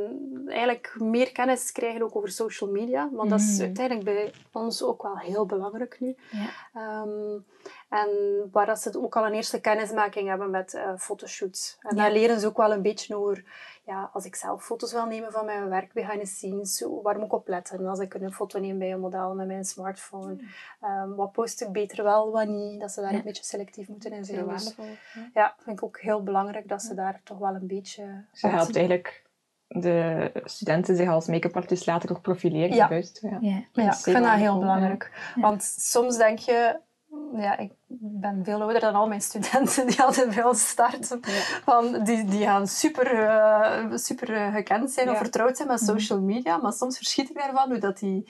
[0.46, 3.08] eigenlijk meer kennis krijgen ook over social media.
[3.12, 3.62] Want dat is Mhm.
[3.62, 6.16] uiteindelijk bij ons ook wel heel belangrijk nu.
[6.30, 6.48] Ja.
[6.74, 7.38] Ehm,
[7.88, 8.08] en
[8.52, 11.76] waar dat ze ook al een eerste kennismaking hebben met eh, fotoshoots.
[11.80, 12.02] En Ja.
[12.02, 13.44] daar leren ze ook wel een beetje over,
[13.84, 17.24] ja, als ik zelf foto's wil nemen van mijn werk, behind the scenes, waar moet
[17.26, 17.86] ik op letten?
[17.86, 20.36] Als ik een foto neem bij een model met mijn smartphone,
[20.80, 22.80] Ehm, wat post ik beter wel, wat niet?
[22.80, 23.18] Dat ze daar Ja.
[23.18, 24.48] een beetje selectief moeten in zijn.
[24.48, 24.96] Dus, waardevol.
[25.34, 25.54] ja.
[25.58, 28.24] vind ik ook heel belangrijk dat ze daar toch wel een beetje...
[28.32, 29.26] Ze helpt eigenlijk
[29.68, 32.76] de studenten zich als make-up artist later ook profileren.
[32.76, 32.88] Ja.
[32.90, 33.38] Juist, ja.
[33.40, 33.62] Ja.
[33.72, 35.32] Ja, ik vind dat heel belangrijk.
[35.34, 35.40] Ja.
[35.40, 36.80] Want soms denk je...
[37.32, 41.20] Ja, ik ben veel ouder dan al mijn studenten die altijd bij ons starten.
[41.64, 46.20] Van, die, die gaan super, eh, super eh, gekend zijn of vertrouwd zijn met social
[46.20, 46.56] media.
[46.56, 48.26] Maar soms verschiet ik daarvan hoe dat die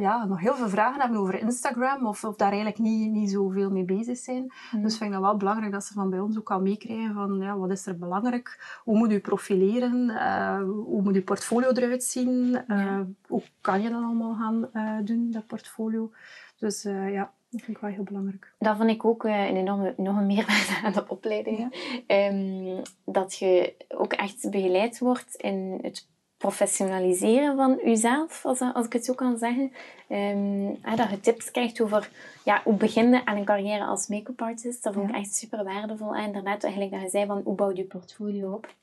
[0.00, 3.70] ja, nog heel veel vragen hebben over Instagram of, of daar eigenlijk niet, niet zoveel
[3.70, 4.52] mee bezig zijn.
[4.72, 4.82] Mhm.
[4.82, 7.38] Dus vind ik dat wel belangrijk dat ze van bij ons ook al meekrijgen van
[7.40, 12.04] ja, wat is er belangrijk, hoe moet je profileren, uh, hoe moet je portfolio eruit
[12.04, 16.10] zien, uh, hoe kan je dat allemaal gaan uh, doen, dat portfolio.
[16.58, 18.54] Dus ja, dat vind ik wel heel belangrijk.
[18.58, 21.58] Dat vond ik ook een enorme, nog een meerwaarde aan de opleiding.
[22.06, 22.26] Ja.
[22.28, 28.92] Um, dat je ook echt begeleid wordt in het professionaliseren van jezelf, als, als ik
[28.92, 29.72] het zo kan zeggen.
[30.08, 32.10] Um, dat je tips krijgt over
[32.44, 34.82] ja, hoe begin je aan een carrière als make-up artist.
[34.82, 36.14] Dat vond ik echt super waardevol.
[36.14, 38.74] En inderdaad, eigenlijk dat je zei van hoe bouw je je portfolio op.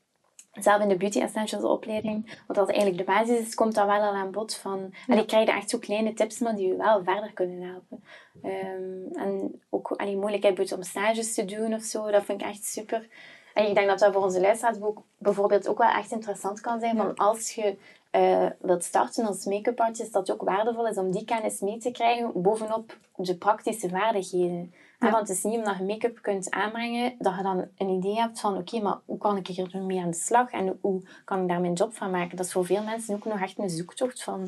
[0.53, 4.01] Zelf in de Beauty Essentials opleiding, wat dat eigenlijk de basis is, komt dat wel
[4.01, 4.79] al aan bod van...
[4.79, 5.13] Ja.
[5.13, 8.03] En ik krijg echt zo kleine tips, maar die je wel verder kunnen helpen.
[8.43, 12.65] Um, en ook allee, moeilijkheid om stages te doen of zo, dat vind ik echt
[12.65, 13.07] super.
[13.53, 14.77] En ik denk dat dat voor onze luisteraars
[15.17, 16.97] bijvoorbeeld ook wel echt interessant kan zijn.
[16.97, 17.77] Van als je
[18.11, 21.77] uh, wilt starten als make-up artist, dat het ook waardevol is om die kennis mee
[21.77, 24.73] te krijgen bovenop de praktische vaardigheden.
[24.99, 25.11] Ja.
[25.11, 28.39] Want het is niet omdat je make-up kunt aanbrengen, dat je dan een idee hebt
[28.39, 31.41] van oké, okay, maar hoe kan ik er mee aan de slag en hoe kan
[31.41, 32.37] ik daar mijn job van maken?
[32.37, 34.47] Dat is voor veel mensen ook nog echt een zoektocht van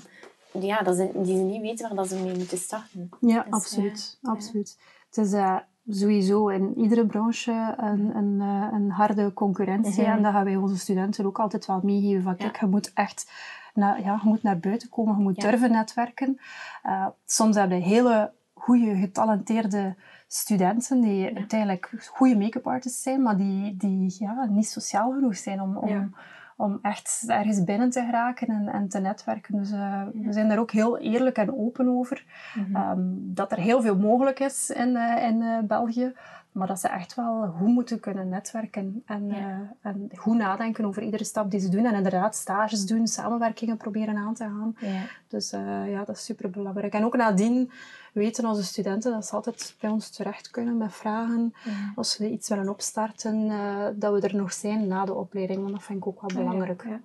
[0.51, 3.09] ja, dat ze, die ze niet weten waar dat ze mee moeten starten.
[3.19, 4.19] Ja, dus, absoluut.
[4.21, 4.77] Uh, absoluut.
[5.09, 5.57] Het is uh,
[5.89, 10.03] sowieso in iedere branche een, een, uh, een harde concurrentie.
[10.03, 12.23] En dat gaan wij onze studenten ook altijd wel meegeven.
[12.23, 13.31] Van, kijk, je moet echt
[13.73, 16.39] naar, ja, je moet naar buiten komen, je moet durven netwerken.
[16.85, 19.95] Uh, soms hebben we hele goede, getalenteerde
[20.33, 21.35] studenten die ja.
[21.35, 25.89] uiteindelijk goede make-up artists zijn, maar die, die ja, niet sociaal genoeg zijn om, om,
[25.89, 26.09] ja.
[26.55, 29.57] om echt ergens binnen te geraken en, en te netwerken.
[29.57, 32.23] Dus uh, we zijn daar ook heel eerlijk en open over.
[32.55, 32.89] Mm -hmm.
[32.89, 36.13] um, dat er heel veel mogelijk is in, uh, in uh, België.
[36.51, 39.73] Maar dat ze echt wel goed moeten kunnen netwerken en, ja.
[39.81, 41.85] en goed nadenken over iedere stap die ze doen.
[41.85, 44.75] En inderdaad stages doen, samenwerkingen proberen aan te gaan.
[44.79, 45.01] Ja.
[45.27, 45.49] Dus
[45.85, 46.93] ja, dat is super belangrijk.
[46.93, 47.71] En ook nadien
[48.11, 51.53] weten onze studenten dat ze altijd bij ons terecht kunnen met vragen.
[51.65, 51.93] Ja.
[51.95, 55.59] Als ze iets willen opstarten, uh, dat we er nog zijn na de opleiding.
[55.59, 56.83] Want dat vind ik ook wel belangrijk.
[56.87, 56.99] Ja.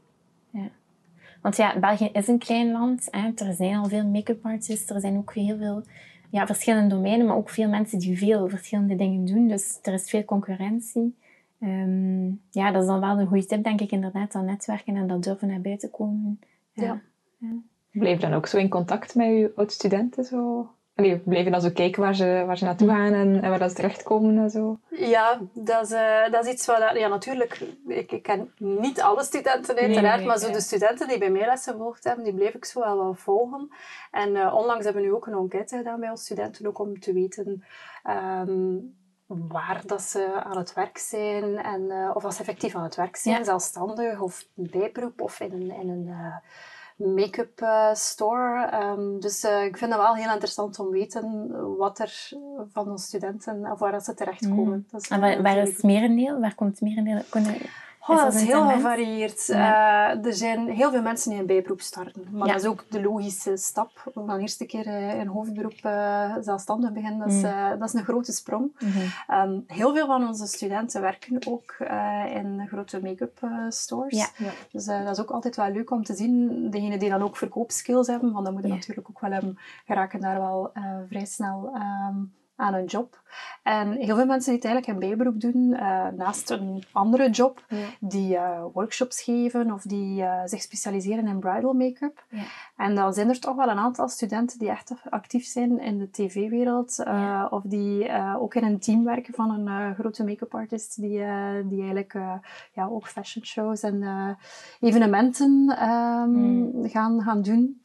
[0.51, 0.69] ja.
[1.43, 3.09] Want ja, België is een klein land.
[3.11, 3.31] Hè.
[3.35, 4.91] Er zijn al veel make-up artists.
[4.91, 5.83] Er zijn ook heel veel
[6.31, 9.49] ja, verschillende domeinen, maar ook veel mensen die veel verschillende dingen doen.
[9.49, 11.17] Dus er is veel concurrentie.
[11.61, 15.07] Um, ja, dat is dan wel een goede tip, denk ik, inderdaad, dat netwerken en
[15.07, 16.41] dat durven naar buiten komen.
[16.73, 16.85] Ja.
[16.85, 17.01] ja.
[17.39, 17.57] ja.
[17.91, 20.25] Blijf dan ook zo in contact met je oud-studenten?
[20.25, 20.71] Zo?
[20.97, 23.71] Allee, blijven dan zo kijken waar ze, waar ze naartoe gaan en, en waar dat
[23.71, 24.79] ze terechtkomen en zo?
[24.91, 26.91] Ja, dat is, uh, dat is iets wat...
[26.95, 30.53] Ja, natuurlijk, ik, ik ken niet alle studenten uiteraard, nee, nee, maar zo ja.
[30.53, 33.69] de studenten die bij mij lessen gevolgd hebben, die bleef ik zo wel, wel volgen.
[34.11, 37.01] En uh, onlangs hebben we nu ook een enquête gedaan bij ons studenten, ook om
[37.01, 37.65] te weten...
[38.49, 38.95] Um,
[39.27, 42.95] waar dat ze aan het werk zijn en uh, of als ze effectief aan het
[42.95, 43.45] werk zijn, Ja.
[43.45, 46.09] zelfstandig of bijberoep of in een, in een
[46.97, 48.71] make-up uh, store.
[48.83, 52.29] Um, dus uh, ik vind het wel heel interessant om te weten wat er
[52.73, 54.65] van onze studenten, of waar ze terechtkomen.
[54.65, 54.87] Mm.
[54.91, 56.41] Dat is En waar, is het merendeel?
[56.41, 57.21] Waar komt het merendeel?
[57.29, 57.55] Kunnen,
[58.09, 59.47] Oh, dat is heel gevarieerd.
[59.47, 60.15] Ja.
[60.17, 62.27] Uh, er zijn heel veel mensen die een bijberoep starten.
[62.31, 62.53] Maar Ja.
[62.53, 64.11] dat is ook de logische stap.
[64.15, 67.19] Om dan eerst een keer uh, een hoofdberoep uh, zelfstandig beginnen.
[67.19, 67.45] Dat is, Mm.
[67.45, 68.71] uh, dat is een grote sprong.
[68.79, 69.41] Mhm.
[69.41, 74.19] Um, heel veel van onze studenten werken ook uh, in grote make-up uh, stores.
[74.19, 74.27] Ja.
[74.37, 74.51] Ja.
[74.73, 76.71] Dus uh, dat is ook altijd wel leuk om te zien.
[76.71, 80.39] Degenen die dan ook verkoopskills hebben, want dat moeten natuurlijk ook wel hebben, geraken daar
[80.41, 81.71] wel uh, vrij snel
[82.09, 83.25] um, aan een job.
[83.63, 87.65] En heel veel mensen die het eigenlijk een bijberoep doen, uh, naast een andere job,
[87.69, 87.77] Ja.
[88.01, 92.25] die uh, workshops geven of die uh, zich specialiseren in bridal make-up.
[92.29, 92.43] Ja.
[92.77, 96.11] En dan zijn er toch wel een aantal studenten die echt actief zijn in de
[96.11, 96.95] tv-wereld.
[97.05, 97.47] Ja.
[97.47, 101.01] Of die ook in een team werken van een grote make-up artist.
[101.01, 101.19] Die,
[101.65, 102.13] die eigenlijk
[102.73, 104.05] ja, ook fashion shows en
[104.81, 106.89] evenementen um, Mm.
[106.89, 107.81] gaan, gaan doen.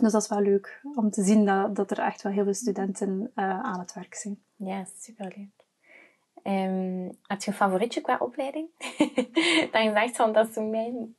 [0.00, 2.54] Dus dat is wel leuk om te zien dat, dat er echt wel heel veel
[2.54, 4.42] studenten uh, aan het werk zijn.
[4.56, 5.50] Ja, superleuk.
[6.42, 8.68] Ehm heb je een favorietje qua opleiding?
[9.72, 11.14] dat je zegt van, dat is mijn...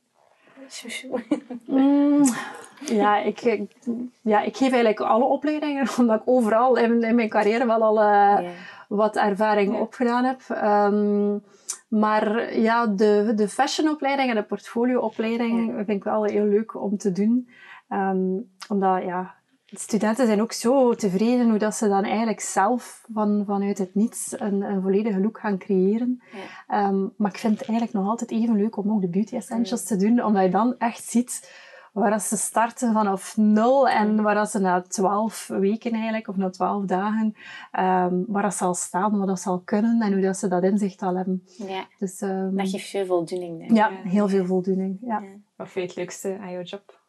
[1.66, 2.24] Mm,
[3.02, 3.66] ja, ik,
[4.22, 8.00] ja, ik geef eigenlijk alle opleidingen, omdat ik overal in, in mijn carrière wel al
[8.00, 8.50] eh,
[8.88, 10.40] wat ervaring opgedaan heb.
[10.48, 11.38] Ehm,
[11.88, 17.12] maar ja, de, de fashionopleiding en de portfolioopleiding vind ik wel heel leuk om te
[17.12, 17.48] doen.
[17.88, 18.36] Ehm,
[18.68, 23.42] omdat ja, de studenten zijn ook zo tevreden hoe dat ze dan eigenlijk zelf van,
[23.46, 26.22] vanuit het niets een, een volledige look gaan creëren.
[26.32, 26.86] Ja.
[26.86, 29.84] Ehm, maar ik vind het eigenlijk nog altijd even leuk om ook de beauty essentials
[29.84, 34.34] te doen, omdat je dan echt ziet waar dat ze starten vanaf nul en waar
[34.34, 37.34] dat ze na twaalf weken eigenlijk, of na twaalf dagen,
[37.72, 40.48] ehm, waar dat ze al staan, wat dat ze al kunnen en hoe dat ze
[40.48, 41.44] dat inzicht al hebben.
[41.46, 43.58] ja, Dus ehm, dat geeft veel voldoening.
[43.58, 43.76] denk ik.
[43.76, 44.98] ja, heel veel voldoening.
[45.00, 45.20] Ja.
[45.20, 45.28] Ja.
[45.56, 47.02] Wat vind je het leukste aan jouw job?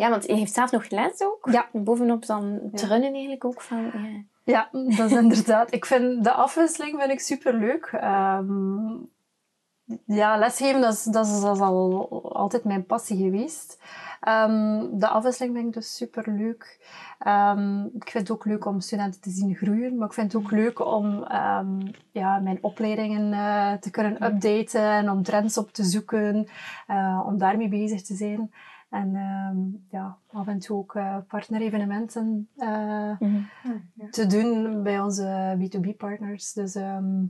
[0.00, 1.48] Ja, want je heeft zelf nog les ook.
[1.50, 1.68] Ja.
[1.72, 2.78] Bovenop dan Ja.
[2.78, 3.84] trunnen eigenlijk ook van...
[3.84, 4.22] Ja.
[4.44, 5.72] Ja, dat is inderdaad.
[5.72, 7.86] Ik vind de afwisseling vind ik superleuk.
[7.92, 8.88] Ehm
[10.06, 13.82] ja, lesgeven dat is, dat, is, dat is al altijd mijn passie geweest.
[14.20, 16.78] Ehm, de afwisseling vind ik dus superleuk.
[17.18, 20.42] Ehm ik vind het ook leuk om studenten te zien groeien, maar ik vind het
[20.42, 21.24] ook leuk om
[22.12, 26.46] ja, mijn opleidingen eh, te kunnen updaten en om trends op te zoeken,
[26.86, 28.50] eh, om daarmee bezig te zijn.
[28.90, 29.58] En ehm,
[29.98, 32.68] ja, af en toe ook eh, partnerevenementen eh,
[33.18, 33.42] Mhm.
[34.10, 36.52] te doen bij onze B2B-partners.
[36.52, 37.22] Dus ehm,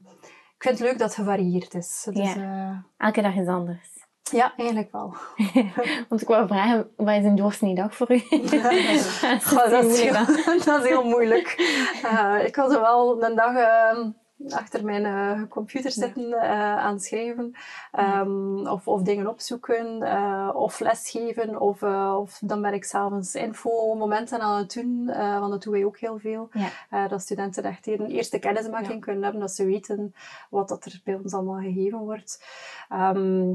[0.56, 2.08] ik vind het leuk dat het gevarieerd is.
[2.12, 2.84] Dus, ja.
[2.96, 3.88] Elke dag is anders.
[4.30, 5.14] ja, eigenlijk wel.
[6.08, 8.18] Want ik wou vragen, wat is een doorsnee dag voor u?
[8.18, 10.12] Goh, dat, is heel,
[10.64, 11.54] dat is heel moeilijk.
[12.02, 14.10] Eh, ik zo wel een dag ehm,
[14.48, 17.54] achter mijn eh, computer zitten eh, aan het schrijven.
[17.92, 20.02] Ehm, of, of dingen opzoeken.
[20.02, 21.60] eh, of lesgeven.
[21.60, 21.82] Of,
[22.16, 25.06] of dan ben ik s'avonds info-momenten aan het doen.
[25.14, 26.48] want dat doen wij ook heel veel.
[26.90, 27.08] Ja.
[27.08, 29.40] Dat studenten echt hier een eerste kennismaking kunnen hebben.
[29.40, 30.14] Dat ze weten
[30.50, 32.44] wat dat er bij ons allemaal gegeven wordt.
[32.88, 33.52] Ehm,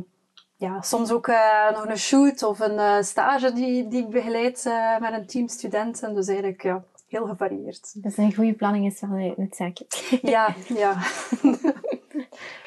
[0.55, 1.27] ja, soms ook
[1.73, 6.15] nog een shoot of een stage die, die ik begeleid met een team studenten.
[6.15, 8.03] Dus eigenlijk ja, heel gevarieerd.
[8.03, 10.19] Dus een goede planning is wel noodzakelijk.
[10.21, 11.01] Ja, ja.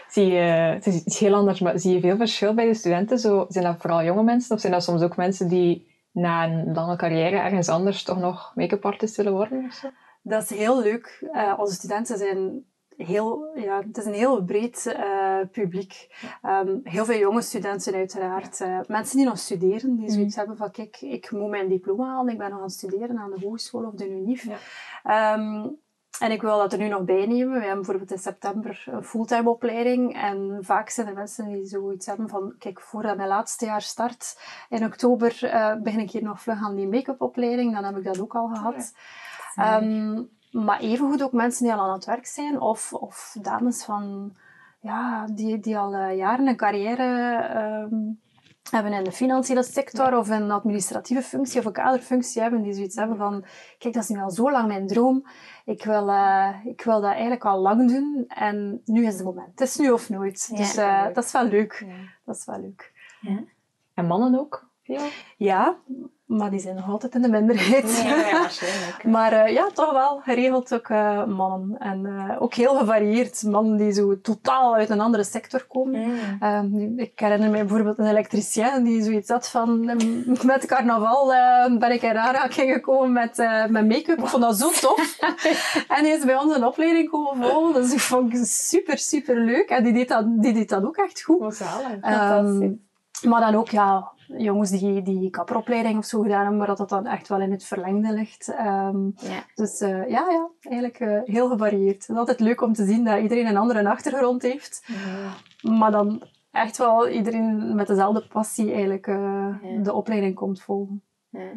[0.09, 3.18] Zie je, het is iets heel anders, maar zie je veel verschil bij de studenten?
[3.18, 6.74] Zo, zijn dat vooral jonge mensen of zijn dat soms ook mensen die na een
[6.74, 9.64] lange carrière ergens anders toch nog make-up artist willen worden?
[9.64, 9.90] Of zo?
[10.22, 11.29] Dat is heel leuk.
[11.33, 12.64] Eh, onze studenten zijn
[12.98, 16.08] heel, ja, het is een heel breed eh, publiek.
[16.42, 18.61] Ehm, heel veel jonge studenten uiteraard.
[18.61, 22.32] Eh, mensen die nog studeren, die zoiets hebben van kijk, ik moet mijn diploma halen,
[22.32, 24.46] ik ben nog aan het studeren aan de hogeschool of de UNIF.
[25.02, 25.66] Ehm,
[26.20, 27.52] en ik wil dat er nu nog bij nemen.
[27.52, 30.14] We hebben bijvoorbeeld in september een fulltime opleiding.
[30.14, 34.40] En vaak zijn er mensen die zoiets hebben van, kijk, voordat mijn laatste jaar start,
[34.68, 37.74] in oktober eh, begin ik hier nog vlug aan die make-up opleiding.
[37.74, 38.92] Dan heb ik dat ook al gehad.
[40.64, 42.61] Maar evengoed ook mensen die al aan het werk zijn.
[42.61, 44.37] Of, of dames van,
[44.81, 47.97] ja, die, die al eh, jaren een carrière ehm,
[48.71, 52.62] hebben in de financiële sector of in een administratieve functie of een kaderfunctie hebben.
[52.62, 53.44] Die zoiets hebben van,
[53.79, 55.27] kijk, dat is nu al zo lang mijn droom.
[55.64, 58.25] Ik wil, eh, ik wil dat eigenlijk al lang doen.
[58.29, 59.51] En nu is het moment.
[59.51, 60.49] Het is nu of nooit.
[60.51, 60.57] Ja.
[60.57, 61.87] dus eh, dat is wel leuk.
[62.25, 62.92] Dat is wel leuk.
[63.94, 64.67] En mannen ook?
[64.88, 65.09] Veel?
[65.37, 65.77] Ja,
[66.27, 68.03] maar die zijn nog altijd in de minderheid.
[68.33, 69.05] waarschijnlijk.
[69.16, 71.79] Maar eh, ja, toch wel geregeld ook eh, mannen.
[71.79, 73.42] En eh, ook heel gevarieerd.
[73.42, 76.01] Mannen die zo totaal uit een andere sector komen.
[76.01, 76.16] Mm.
[76.40, 79.88] Ehm, ik herinner mij bijvoorbeeld een elektricien die zoiets had van...
[79.88, 81.27] ehm, Met carnaval
[81.79, 83.37] ben ik in aanraking gekomen met,
[83.68, 84.18] met make-up.
[84.18, 85.18] Ik vond dat zo tof.
[85.96, 87.83] en die is bij ons een opleiding komen volgen.
[87.83, 89.68] Dus ik vond het super, super leuk.
[89.68, 91.55] En die deed dat, die deed dat ook echt goed.
[91.55, 92.01] Zalig.
[92.01, 92.72] Ehm,
[93.22, 96.88] maar dan ook, ja, jongens die, die kapperopleiding of zo gedaan hebben, maar dat dat
[96.88, 98.49] dan echt wel in het verlengde ligt.
[98.49, 99.45] Ehm, Ja.
[99.55, 101.95] dus eh, ja, ja, eigenlijk eh, heel gevarieerd.
[102.03, 104.87] Het is altijd leuk om te zien dat iedereen een andere achtergrond heeft.
[105.62, 109.14] Maar dan echt wel iedereen met dezelfde passie eigenlijk eh,
[109.62, 109.83] Ja.
[109.83, 111.03] de opleiding komt volgen.
[111.29, 111.51] Ja.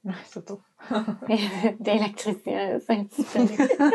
[0.00, 0.60] Ja, is dat tof.
[1.78, 3.92] De elektriciteit is echt superleuk.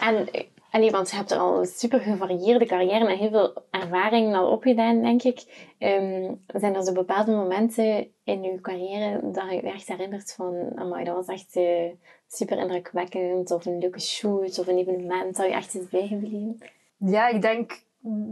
[0.00, 0.28] en,
[0.70, 4.50] allee, want je hebt er al een super gevarieerde carrière en heel veel ervaring al
[4.50, 5.68] opgedaan, denk ik.
[5.78, 10.72] Ehm, zijn er zo bepaalde momenten in je carrière dat je je echt herinnert van,
[10.74, 11.90] amai, dat was echt eh,
[12.28, 16.58] super indrukwekkend, of een leuke shoot, of een evenement dat je echt is bijgebleven?
[16.96, 17.82] Ja, ik denk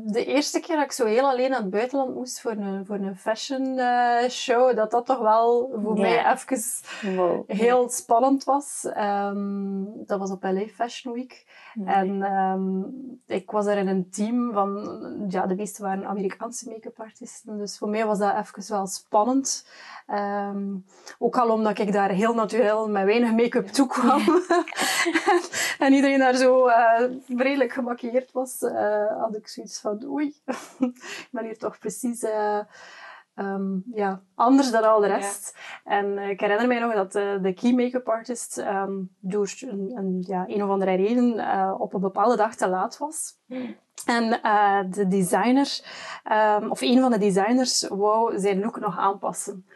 [0.05, 2.97] de eerste keer dat ik zo heel alleen naar het buitenland moest voor een, voor
[2.97, 7.45] een fashion eh, show, dat dat toch wel voor mij even Wow.
[7.47, 8.87] heel spannend was.
[8.93, 11.45] Ehm, dat was op LA Fashion Week.
[11.85, 12.83] En ehm,
[13.27, 17.59] ik was er in een team van, ja, de meeste waren Amerikaanse make-up artiesten.
[17.59, 19.69] Dus voor mij was dat even wel spannend.
[20.07, 20.77] Ehm,
[21.19, 24.23] ook al omdat ik daar heel natuurlijk met weinig make-up toe kwam.
[25.87, 30.27] en iedereen daar zo eh, redelijk gemaquilleerd was, eh, had ik zoiets van, oei,
[30.79, 32.23] ik ben hier toch precies...
[32.23, 32.61] eh,
[33.39, 35.59] ehm, ja, anders dan al de rest.
[35.85, 39.93] En eh, ik herinner mij nog dat eh, de key make-up artist ehm, door een,
[39.95, 43.39] een, ja, een of andere reden eh, op een bepaalde dag te laat was.
[44.07, 45.81] En eh, de designer,
[46.25, 49.67] ehm, of een van de designers, wou zijn look nog aanpassen.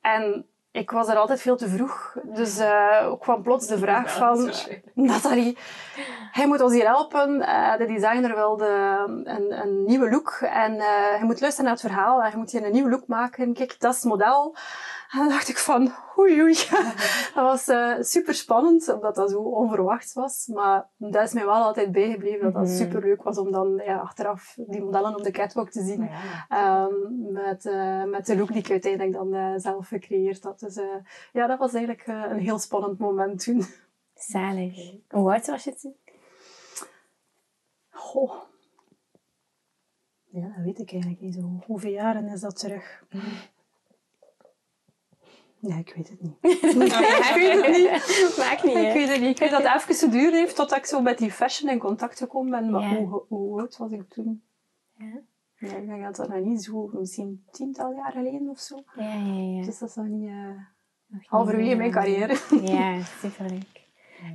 [0.00, 2.16] En ik was er altijd veel te vroeg.
[2.22, 4.52] Dus eh kwam plots de vraag van...
[4.94, 5.58] Nathalie,
[6.32, 7.40] hij moet ons hier helpen.
[7.40, 8.66] Eh, de designer wilde
[9.24, 10.38] een, een nieuwe look.
[10.40, 12.22] En eh hij moet luisteren naar het verhaal.
[12.22, 13.54] En hij moet hier een nieuwe look maken.
[13.54, 14.56] Kijk, dat is het model.
[15.10, 15.92] En dan dacht ik van...
[16.22, 16.54] oei oei.
[17.34, 20.46] dat was uh, super spannend, omdat dat zo onverwacht was.
[20.46, 22.76] Maar dat is mij wel altijd bijgebleven, dat dat Mhm.
[22.76, 26.02] super leuk was om dan ja, achteraf die modellen op de catwalk te zien.
[26.02, 26.46] Ja.
[26.48, 30.58] Ehm, met, eh, met de look die ik uiteindelijk dan eh, zelf gecreëerd had.
[30.60, 30.84] Dus eh,
[31.32, 33.64] ja, dat was eigenlijk eh, een heel spannend moment toen.
[34.14, 34.92] Zalig.
[35.08, 35.96] Hoe oud was je toen?
[37.90, 38.32] Goh.
[40.24, 41.62] Ja, dat weet ik eigenlijk niet zo.
[41.66, 43.04] Hoeveel jaren is dat terug?
[45.64, 46.36] Ja, ik weet het niet.
[46.42, 48.34] ik weet het niet.
[48.38, 48.92] Maakt niet, Ik hè?
[48.92, 49.30] weet het niet.
[49.30, 52.18] Ik weet dat het even geduurd heeft totdat ik zo met die fashion in contact
[52.18, 52.70] gekomen ben.
[52.70, 52.96] Maar Ja.
[53.04, 54.42] hoe, hoe oud was ik toen?
[54.98, 55.20] Ja.
[55.56, 58.82] Ja, ik denk dat dat nog niet zo, misschien tiental jaar geleden of zo.
[58.96, 59.64] Ja, ja, ja.
[59.64, 60.46] Dus dat is nog niet uh,
[61.06, 62.36] Nog halverwege mijn carrière.
[62.62, 63.81] Ja, superleuk.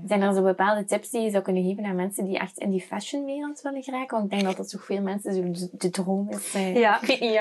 [0.07, 2.69] Zijn er zo bepaalde tips die je zou kunnen geven aan mensen die echt in
[2.69, 4.17] die fashionwereld willen geraken?
[4.17, 6.53] Want ik denk dat dat toch veel mensen zo de, droom is.
[6.53, 6.75] eh.
[6.75, 6.99] Ja.
[7.19, 7.39] Niet.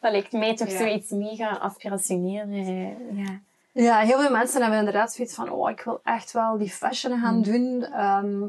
[0.00, 0.78] Dat lijkt mij toch Ja.
[0.78, 2.46] zoiets mega aspirationeel.
[2.48, 3.40] eh, ja.
[3.72, 7.18] Ja, heel veel mensen hebben inderdaad zoiets van, oh, ik wil echt wel die fashion
[7.20, 7.42] gaan Mm.
[7.42, 7.82] doen.
[7.84, 8.42] Ehm,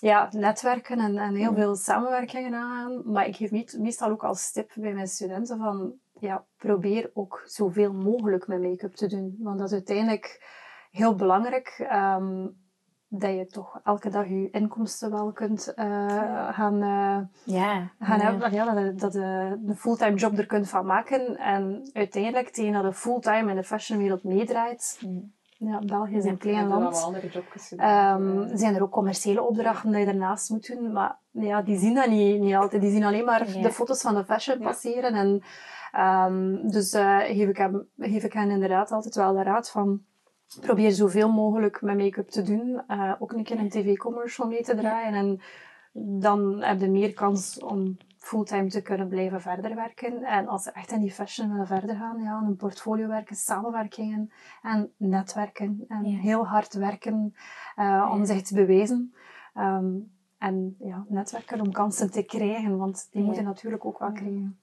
[0.00, 1.56] ja, netwerken en, en heel Mm.
[1.56, 3.02] veel samenwerkingen aan.
[3.04, 7.42] Maar ik geef meet- meestal ook als tip bij mijn studenten van, ja, probeer ook
[7.46, 9.36] zoveel mogelijk met make-up te doen.
[9.38, 10.54] Want dat is uiteindelijk
[10.90, 11.84] heel belangrijk.
[11.88, 12.46] ehm,
[13.20, 17.90] dat je toch elke dag je inkomsten wel kunt eh, gaan, eh, Ja.
[18.00, 18.24] gaan ja.
[18.24, 18.52] hebben.
[18.52, 21.36] Ja, dat je, dat een fulltime job er kunt van maken.
[21.36, 25.32] En uiteindelijk, tegen dat je fulltime in de fashionwereld meedraait, Mm.
[25.58, 27.10] ja, België is een klein land.
[27.76, 31.94] Ehm, zijn er ook commerciële opdrachten die je daarnaast moet doen, maar ja, die zien
[31.94, 32.82] dat niet, niet altijd.
[32.82, 35.14] Die zien alleen maar de foto's van de fashion passeren.
[35.14, 35.42] En,
[35.92, 40.00] ehm, dus eh, geef, ik hem, geef ik hen inderdaad altijd wel de raad van
[40.60, 42.82] probeer zoveel mogelijk met make-up te doen.
[42.86, 45.14] Eh, ook een keer een tv-commercial mee te draaien.
[45.14, 45.40] En
[46.20, 50.22] dan heb je meer kans om fulltime te kunnen blijven verder werken.
[50.24, 54.30] En als ze echt in die fashion willen verder gaan, ja, een portfolio werken, samenwerkingen
[54.62, 55.84] en netwerken.
[55.88, 56.18] En Ja.
[56.18, 57.34] heel hard werken
[57.76, 58.24] eh, om Ja.
[58.24, 59.14] zich te bewijzen.
[59.54, 59.94] Ehm,
[60.38, 63.26] en ja, netwerken om kansen te krijgen, want die Ja.
[63.26, 64.60] moeten natuurlijk ook wel krijgen.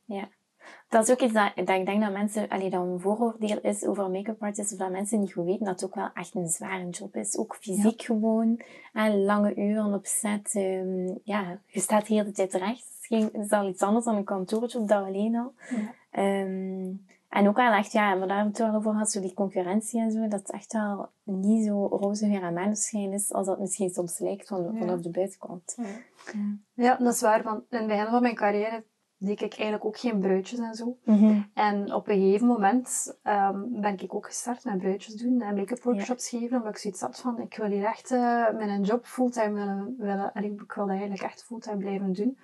[0.89, 3.85] Dat is ook iets dat, dat ik denk dat mensen, allee, dat een vooroordeel is
[3.85, 6.47] over make-up artists, of dat mensen niet goed weten dat het ook wel echt een
[6.47, 7.37] zware job is.
[7.37, 8.61] Ook fysiek gewoon,
[8.93, 10.55] en lange uren op set.
[10.55, 12.91] ehm, ja, je staat de hele tijd recht.
[13.09, 15.53] Het is, al iets anders dan een kantoorjob, dat alleen al.
[15.69, 15.93] Ja.
[16.11, 16.91] Ehm,
[17.29, 20.01] en ook wel echt, ja, maar daar hebben we het over gehad, zo die concurrentie
[20.01, 23.59] en zo, dat het echt wel niet zo roze weer aan maneschijn is, als dat
[23.59, 25.77] misschien soms lijkt van, vanaf de buitenkant.
[25.77, 25.83] Ja.
[26.73, 27.43] Ja, dat is waar.
[27.43, 28.83] Want in het begin van mijn carrière
[29.25, 30.97] deed ik eigenlijk ook geen bruidjes en zo.
[31.03, 31.41] Mhm.
[31.53, 35.83] En op een gegeven moment ehm, ben ik ook gestart met bruidjes doen en make-up
[35.83, 39.53] workshops geven, omdat ik zoiets had van, ik wil hier echt eh, mijn job fulltime
[39.53, 42.37] willen, willen en ik wil dat eigenlijk echt fulltime blijven doen.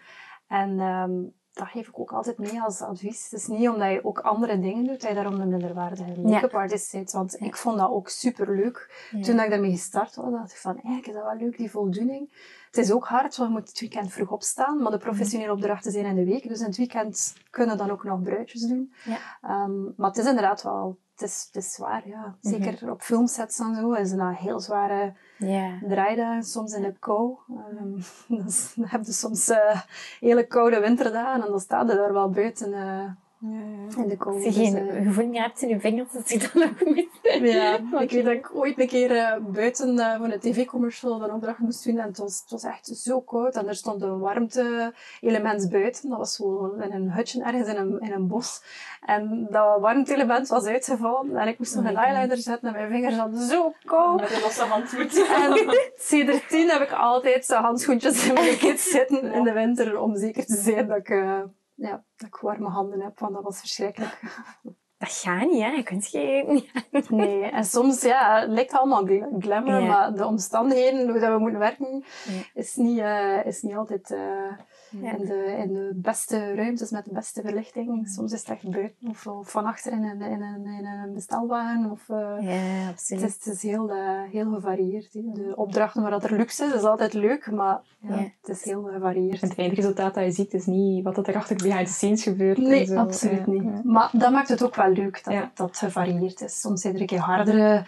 [0.48, 1.12] En ehm,
[1.54, 3.24] dat geef ik ook altijd mee als advies.
[3.24, 6.54] Het is niet omdat je ook andere dingen doet, dat je daarom een minderwaardige make-up
[6.54, 7.12] artist bent.
[7.12, 7.46] Want Ja.
[7.46, 9.08] ik vond dat ook super leuk.
[9.12, 9.22] Ja.
[9.22, 11.72] Toen dat ik daarmee gestart was, dacht ik van, eigenlijk is dat wel leuk, die
[11.72, 12.48] voldoening.
[12.72, 15.92] Het is ook hard, want je moet het weekend vroeg opstaan, maar de professionele opdrachten
[15.92, 16.48] zijn in de week.
[16.48, 18.94] Dus in het weekend kunnen dan ook nog bruidjes doen.
[19.04, 19.18] Ja.
[19.42, 22.38] Ehm, maar het is inderdaad wel, het is, het is zwaar, ja.
[22.42, 25.80] Zeker op filmsets en zo is het een heel zware Ja.
[25.88, 27.38] draaidagen, soms in de kou.
[27.50, 28.02] Ehm,
[28.76, 29.82] dan heb je soms eh,
[30.20, 34.36] hele koude winterdagen en dan staat je daar wel buiten eh, in de kou.
[34.36, 37.08] Als je Dus, geen gevoel meer hebt in je vingers, dat je dan nog moet.
[37.52, 41.34] ja, ik weet dat ik ooit een keer eh, buiten eh, voor een tv-commercial een
[41.34, 44.20] opdracht moest doen en het was, het was echt zo koud en er stond een
[44.20, 46.10] warmte-element buiten.
[46.10, 48.62] Dat was zo in een hutje ergens in een, in een bos.
[49.06, 52.92] En dat warmte-element was uitgevallen en ik moest nog Oh een eyeliner zetten en mijn
[52.92, 54.20] vingers hadden zo koud.
[54.20, 55.28] Met een losse handvoet.
[55.40, 60.00] En sinds tien heb ik altijd zo handschoentjes in mijn kit zitten in de winter
[60.00, 61.40] om zeker te zijn dat ik, eh,
[61.80, 64.20] ja, dat ik warme handen heb, want dat was verschrikkelijk.
[64.98, 65.70] Dat gaat niet, hè?
[65.70, 66.64] Je kunt geen...
[67.10, 69.88] Nee, en soms ja, het lijkt allemaal gl- glamour, Ja.
[69.88, 72.42] maar de omstandigheden hoe dat we moeten werken, Ja.
[72.54, 74.52] is, niet, eh, is niet altijd eh,
[74.92, 75.12] Ja.
[75.18, 78.08] in, de, in de beste ruimtes met de beste verlichting.
[78.10, 81.14] Soms is het echt buiten of, of van achter in een, in een, in een
[81.14, 81.92] bestelwagen.
[81.92, 83.24] Of, eh, Ja, het, absoluut.
[83.24, 85.14] is, het is heel, eh, heel gevarieerd.
[85.14, 85.22] hè.
[85.34, 88.32] De opdrachten waar dat er luxe is, is altijd leuk, maar ja, Ja.
[88.42, 89.42] het is heel gevarieerd.
[89.42, 92.58] Het eindresultaat dat je ziet is niet wat er achter behind the scenes gebeurt.
[92.58, 92.96] en Nee, zo.
[92.96, 93.64] absoluut Ja, niet.
[93.64, 93.82] ja.
[93.84, 95.52] Maar dat maakt het ook wel leuk, dat, Ja.
[95.54, 96.60] dat het gevarieerd is.
[96.60, 97.86] Soms zijn er een keer hardere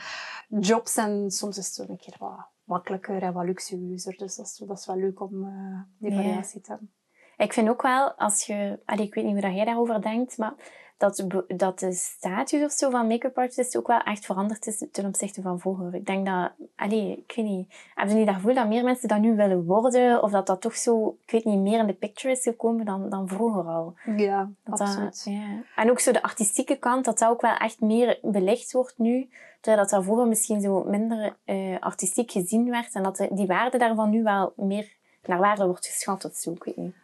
[0.59, 4.15] jobs en soms is het zo een keer wat makkelijker en wat luxueuzer.
[4.17, 6.15] Dus dat is, dat is wel leuk om eh, die Ja.
[6.21, 6.91] variatie te hebben.
[7.37, 8.79] Ik vind ook wel, als je...
[8.85, 10.53] Allee, ik weet niet hoe dat jij daarover denkt, maar
[11.01, 15.05] dat, dat de status of zo van make-up artist ook wel echt veranderd is ten
[15.05, 15.95] opzichte van vroeger.
[15.95, 19.07] Ik denk dat, allee, ik weet niet, hebben ze niet dat gevoel dat meer mensen
[19.07, 20.23] dat nu willen worden?
[20.23, 23.09] Of dat dat toch zo, ik weet niet, meer in de picture is gekomen dan,
[23.09, 23.93] dan vroeger al?
[24.17, 25.21] Ja, Dat dat- absoluut.
[25.25, 25.63] ja.
[25.75, 29.29] En ook zo de artistieke kant, dat dat ook wel echt meer belicht wordt nu.
[29.61, 32.93] Terwijl dat, dat vroeger misschien zo minder eh, artistiek gezien werd.
[32.93, 34.91] En dat de- die waarde daarvan nu wel meer
[35.25, 36.51] naar waarde wordt geschat of zo.
[36.51, 36.95] Ik weet niet.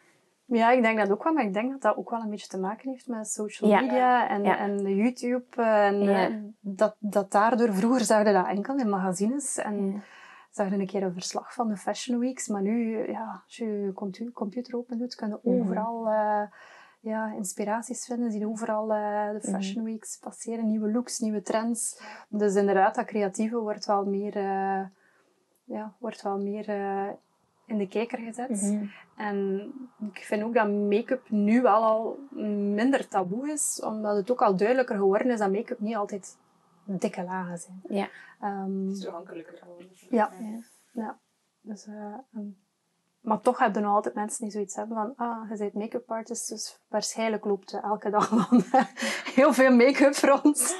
[0.49, 2.47] Ja, ik denk dat ook wel, maar ik denk dat dat ook wel een beetje
[2.47, 3.81] te maken heeft met social Ja.
[3.81, 4.57] media en, Ja.
[4.57, 5.45] en YouTube.
[5.55, 6.27] eh, En Ja.
[6.27, 9.99] eh, dat, dat daardoor, vroeger zag je dat enkel in magazines en Ja.
[10.51, 12.47] zag je een keer een verslag van de Fashion Weeks.
[12.47, 16.41] Maar nu, ja, als je je compu- computer open doet, kun je overal eh,
[16.99, 18.31] ja, inspiraties vinden.
[18.31, 22.01] Zie je overal de Fashion Weeks passeren, nieuwe looks, nieuwe trends.
[22.29, 24.37] Dus inderdaad, dat creatieve wordt wel meer,
[25.63, 26.65] ja, wordt wel meer
[27.67, 28.49] in de kijker gezet.
[28.61, 28.85] Mhm.
[29.15, 29.71] En
[30.13, 32.19] ik vind ook dat make-up nu wel al
[32.73, 36.37] minder taboe is, omdat het ook al duidelijker geworden is dat make-up niet altijd
[36.83, 37.81] dikke lagen zijn.
[37.89, 38.09] Ja.
[38.41, 39.87] Ehm, toegankelijker geworden.
[40.09, 40.31] ja.
[40.39, 40.63] Ja.
[40.91, 41.17] ja.
[41.61, 42.47] Dus, eh, ehm,
[43.21, 46.49] maar toch hebben nog altijd mensen die zoiets hebben van, ah, je bent make-up artist,
[46.49, 48.63] dus waarschijnlijk loopt je elke dag van
[49.35, 50.77] heel veel make-up rond.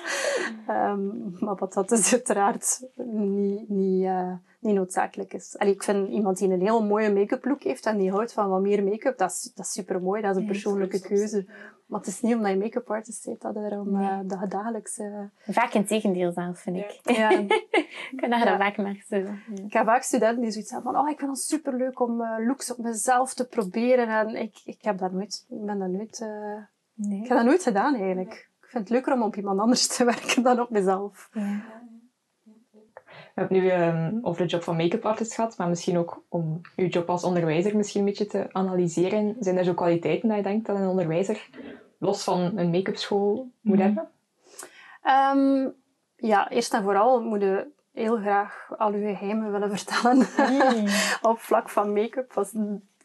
[0.67, 5.57] Ehm, maar wat dat dus uiteraard niet, niet, eh, niet noodzakelijk is.
[5.57, 8.49] Allee, ik vind iemand die een heel mooie make-up look heeft en die houdt van
[8.49, 11.45] wat meer make-up, dat is, dat is super mooi, dat is een persoonlijke keuze.
[11.85, 14.07] Maar het is niet omdat je make-up artist bent dat er om Nee.
[14.09, 14.97] eh, dat je dagelijks...
[14.97, 16.99] eh, Vaak in tegendeel zelf, vind ik.
[17.03, 17.29] ja,
[18.11, 18.57] Ik kan Ja.
[18.57, 19.03] vaak.
[19.07, 19.15] Zo.
[19.15, 19.33] Ja.
[19.65, 22.45] Ik heb vaak studenten die zoiets hebben van, oh, ik vind het superleuk om eh,
[22.47, 24.07] looks op mezelf te proberen.
[24.07, 26.25] En ik, ik heb dat nooit, ik ben dat nooit,
[26.93, 27.21] Nee.
[27.21, 28.49] ik heb dat nooit gedaan eigenlijk.
[28.61, 31.29] Ik vind het leuker om op iemand anders te werken dan op mezelf.
[31.33, 31.61] Ja.
[33.37, 36.61] We hebben nu ehm, over de job van make-up artist gehad, maar misschien ook om
[36.75, 39.35] uw job als onderwijzer misschien een beetje te analyseren.
[39.39, 41.49] Zijn er zo kwaliteiten dat je denkt dat een onderwijzer
[41.99, 43.85] los van een make-up school moet Mhm.
[43.85, 44.09] hebben?
[45.03, 45.69] Ehm,
[46.15, 50.85] ja, eerst en vooral moet je heel graag al uw geheimen willen vertellen Mm.
[51.31, 52.33] op vlak van make-up.
[52.33, 52.53] Was-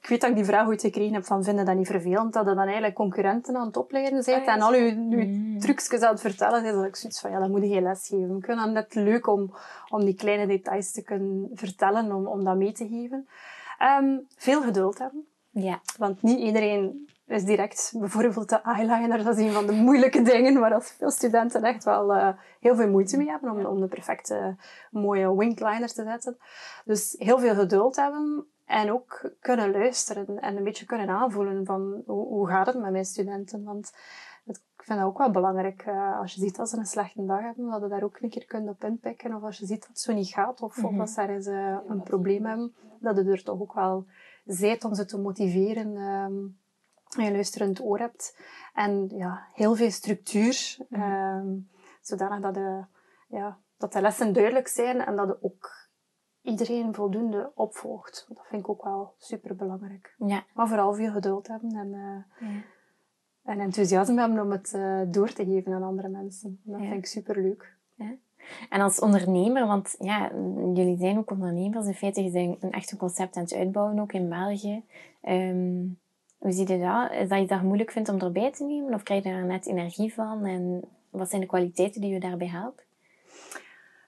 [0.02, 2.44] Ik weet dat ik die vraag ooit gekregen heb van vinden dat niet vervelend dat
[2.48, 5.58] je dan eigenlijk concurrenten aan het opleiden bent Ah, ja, en al uw, uw Mm.
[5.60, 8.06] trucjes aan het vertellen is dat ik zoiets van ja, dat moet je geen les
[8.08, 8.36] geven.
[8.36, 9.54] Ik vind het net leuk om,
[9.88, 13.28] om die kleine details te kunnen vertellen, om, om dat mee te geven.
[13.78, 15.80] Ehm, veel geduld hebben, Ja.
[15.98, 20.60] want niet iedereen is direct bijvoorbeeld de eyeliner, dat is een van de moeilijke dingen
[20.60, 22.28] waar als veel studenten echt wel eh,
[22.60, 24.56] heel veel moeite mee hebben om, om de perfecte
[24.90, 26.36] mooie winkliner te zetten.
[26.84, 32.02] Dus heel veel geduld hebben en ook kunnen luisteren en een beetje kunnen aanvoelen van
[32.06, 33.64] hoe, hoe gaat het met mijn studenten.
[33.64, 33.92] Want
[34.44, 35.82] het- ik vind dat ook wel belangrijk.
[35.82, 38.30] eh, als je ziet dat ze een slechte dag hebben, dat je daar ook een
[38.30, 39.34] keer kunt op inpikken.
[39.34, 41.00] Of als je ziet dat het zo niet gaat, of, of Mhm.
[41.00, 44.06] als ze ergens eh, een probleem hebben, dat je er toch ook wel
[44.44, 45.96] zijt om ze te motiveren.
[45.96, 46.34] ehm,
[47.18, 48.38] en je luisterend oor hebt.
[48.74, 50.76] En ja, heel veel structuur.
[50.90, 51.48] ehm,
[52.00, 52.84] zodanig dat de,
[53.28, 55.70] ja, dat de lessen duidelijk zijn en dat je ook
[56.42, 58.26] iedereen voldoende opvolgt.
[58.28, 60.14] Dat vind ik ook wel super belangrijk.
[60.26, 60.44] Ja.
[60.54, 62.60] Maar vooral veel geduld hebben en, eh, Ja.
[63.42, 66.60] en enthousiasme hebben om het eh, door te geven aan andere mensen.
[66.62, 66.86] Dat Ja.
[66.86, 67.80] vind ik super leuk.
[68.70, 70.30] En als ondernemer, want ja,
[70.74, 71.86] jullie zijn ook ondernemers.
[71.86, 74.84] In feite, je bent een echt een concept aan het uitbouwen, ook in België.
[75.20, 75.84] Ehm,
[76.38, 77.10] hoe zie je dat?
[77.12, 78.94] Is dat je dat moeilijk vindt om erbij te nemen?
[78.94, 80.44] Of krijg je daar net energie van?
[80.44, 82.86] En wat zijn de kwaliteiten die je daarbij helpt?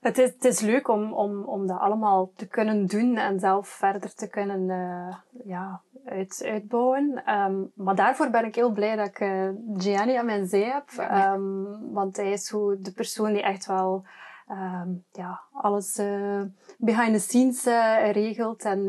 [0.05, 3.69] Het is, het is leuk om, om, om dat allemaal te kunnen doen en zelf
[3.69, 7.23] verder te kunnen eh, ja, uit, uitbouwen.
[7.25, 10.89] Ehm, maar daarvoor ben ik heel blij dat ik eh, Gianni aan mijn zij heb.
[10.97, 14.05] Ehm, want hij is zo de persoon die echt wel
[14.49, 16.43] ehm, ja, alles eh,
[16.79, 17.65] behind the scenes
[18.13, 18.65] regelt.
[18.65, 18.89] En,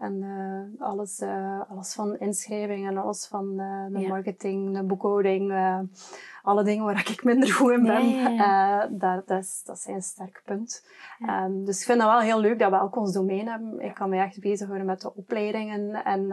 [0.00, 4.08] en eh, alles, eh, alles van inschrijving en alles van eh, de Ja.
[4.08, 5.52] marketing, de boekhouding.
[6.42, 8.08] alle dingen waar ik minder goed in ben.
[8.08, 10.86] Ja, Eh, dat, dat, is, dat zijn sterk punt.
[11.26, 13.80] Ehm, dus ik vind dat wel heel leuk dat we elk ons domein hebben.
[13.80, 16.26] Ik kan me echt bezighouden met de opleidingen en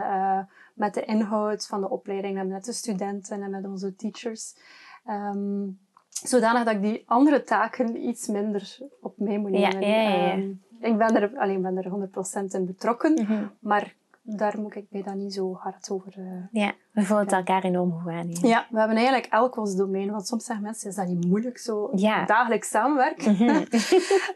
[0.74, 4.56] met de inhoud van de opleidingen en met de studenten en met onze teachers.
[5.04, 5.66] Ehm,
[6.08, 9.80] zodanig dat ik die andere taken iets minder op mij moet nemen.
[9.80, 10.30] ja, ja, ja.
[10.32, 10.50] Ehm,
[10.80, 13.44] ik ben er, alleen ben er 100% in betrokken, Mhm.
[13.60, 16.12] maar daar moet ik mij dan niet zo hard over...
[16.16, 18.26] eh, Ja, we voelen het elkaar enorm goed aan.
[18.26, 18.46] hier.
[18.46, 20.10] ja, we hebben eigenlijk elk ons domein.
[20.10, 22.24] Want soms zeggen mensen, is dat niet moeilijk zo Ja.
[22.24, 23.36] dagelijks samenwerken?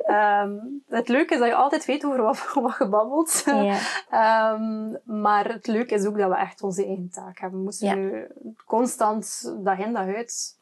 [0.07, 0.53] Ehm,
[0.89, 3.43] het leuke is dat je altijd weet over wat, wat je babbelt.
[3.47, 3.79] Ja.
[4.55, 4.91] Ehm,
[5.23, 7.59] maar het leuke is ook dat we echt onze eigen taak hebben.
[7.59, 7.95] We moesten Ja.
[7.95, 8.27] nu
[8.67, 10.59] constant dag in dag uit,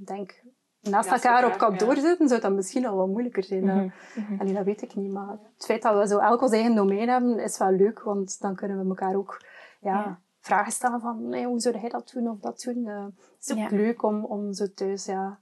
[0.00, 0.42] ik denk,
[0.80, 2.00] naast elkaar op ja.
[2.00, 3.64] zitten, zou dat misschien al wat moeilijker zijn.
[3.64, 5.12] Uh, allee, dat weet ik niet.
[5.12, 8.02] Maar het feit dat we zo elk ons eigen domein hebben, is wel leuk.
[8.02, 9.42] Want dan kunnen we elkaar ook
[9.80, 12.86] ja, vragen stellen van hey, hoe zou jij dat doen of dat doen.
[12.86, 15.38] Eh, het is ook leuk om, om zo thuis ja,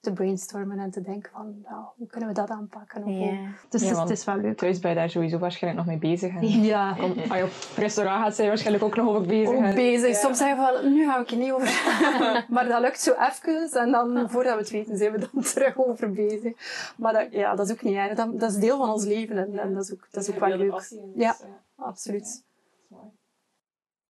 [0.00, 3.04] te brainstormen en te denken van nou, hoe kunnen we dat aanpakken.
[3.04, 3.06] Of.
[3.08, 4.56] Dus Ja, het, is, want- het is wel leuk.
[4.56, 6.34] Thuis ben je daar sowieso waarschijnlijk nog mee bezig.
[6.34, 9.54] En Ja, Kom, als je op restaurant gaat, zijn je waarschijnlijk ook nog over bezig.
[9.54, 10.16] ook bezig.
[10.16, 11.82] Soms zeggen we van, nu ga ik er niet over.
[12.54, 13.70] maar dat lukt zo even.
[13.80, 16.52] En dan, voordat we het weten, zijn we dan terug over bezig.
[16.96, 18.14] Maar dat, ja, dat is ook niet erg.
[18.14, 19.38] Dat, dat is deel van ons leven.
[19.38, 20.90] En, en dat is ook, dat is ook wel leuk.
[21.14, 21.36] Ja,
[21.76, 22.44] absoluut.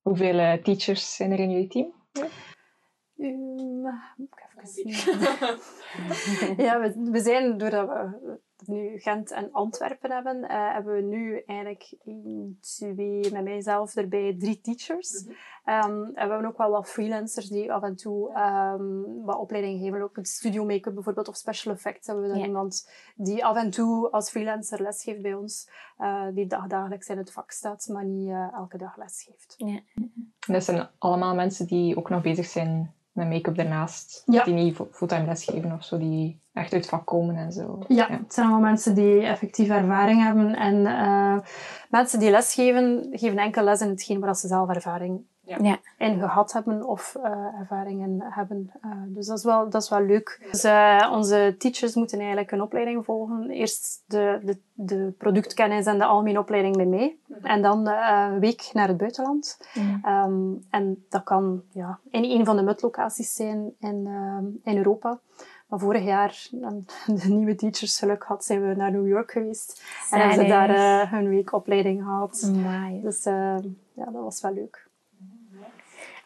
[0.03, 1.93] Hoeveel eh, teachers zijn er in jullie team?
[3.19, 3.83] Um,
[6.57, 11.43] ja, we, we zijn, doordat we nu Gent en Antwerpen hebben, eh, hebben we nu
[11.47, 15.27] eigenlijk één, twee, met mijzelf erbij, drie teachers.
[15.65, 19.81] Ehm, en we hebben ook wel wat freelancers die af en toe ehm, wat opleiding
[19.81, 20.03] geven.
[20.03, 22.47] Ook studio make-up bijvoorbeeld, of special effects hebben we dan Ja.
[22.47, 25.69] iemand die af en toe als freelancer lesgeeft bij ons.
[25.97, 29.55] eh, die dag- dagelijks in het vak staat, maar niet eh, elke dag lesgeeft.
[30.47, 34.23] En dat zijn allemaal mensen die ook nog bezig zijn met make-up daarnaast.
[34.27, 34.45] Ja.
[34.45, 37.79] Die niet fu- fulltime lesgeven of zo, die echt uit het vak komen en zo.
[37.89, 40.57] Ja, het zijn allemaal mensen die effectief ervaring hebben.
[40.57, 41.39] En eh,
[41.91, 45.21] mensen die lesgeven, geven enkel les in hetgeen waar ze zelf ervaring
[45.59, 45.79] Ja.
[45.99, 48.71] in gehad hebben of eh, ervaringen hebben.
[48.81, 50.49] Eh, dus dat is wel, dat is wel leuk.
[50.51, 53.51] Dus, eh, onze teachers moeten eigenlijk een opleiding volgen.
[53.51, 57.17] Eerst de, de, de productkennis en de algemene opleiding bij mij.
[57.43, 59.59] En dan een week naar het buitenland.
[59.73, 59.99] Ja.
[60.03, 64.09] Ehm, en dat kan ja, in een van de MUT-locaties zijn in,
[64.65, 65.19] in Europa.
[65.67, 66.49] Maar vorig jaar,
[67.07, 69.83] de nieuwe teachers geluk had, zijn we naar New York geweest.
[70.11, 72.51] En hebben ze daar hun week opleiding gehad.
[72.55, 73.01] Amai.
[73.01, 74.89] Dus ja, dat was wel leuk.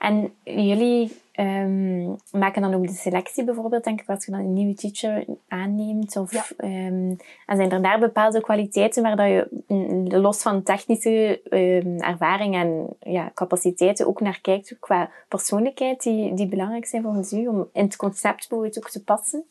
[0.05, 4.53] En jullie ehm, maken dan ook de selectie bijvoorbeeld, denk ik, als je dan een
[4.53, 6.17] nieuwe teacher aanneemt?
[6.17, 6.45] Of, Ja.
[6.57, 7.15] ehm,
[7.47, 12.55] en zijn er daar bepaalde kwaliteiten waar dat je mm, los van technische ehm, ervaring
[12.55, 17.69] en ja, capaciteiten ook naar kijkt, qua persoonlijkheid, die, die belangrijk zijn volgens u om
[17.73, 19.45] in het concept bijvoorbeeld ook te passen?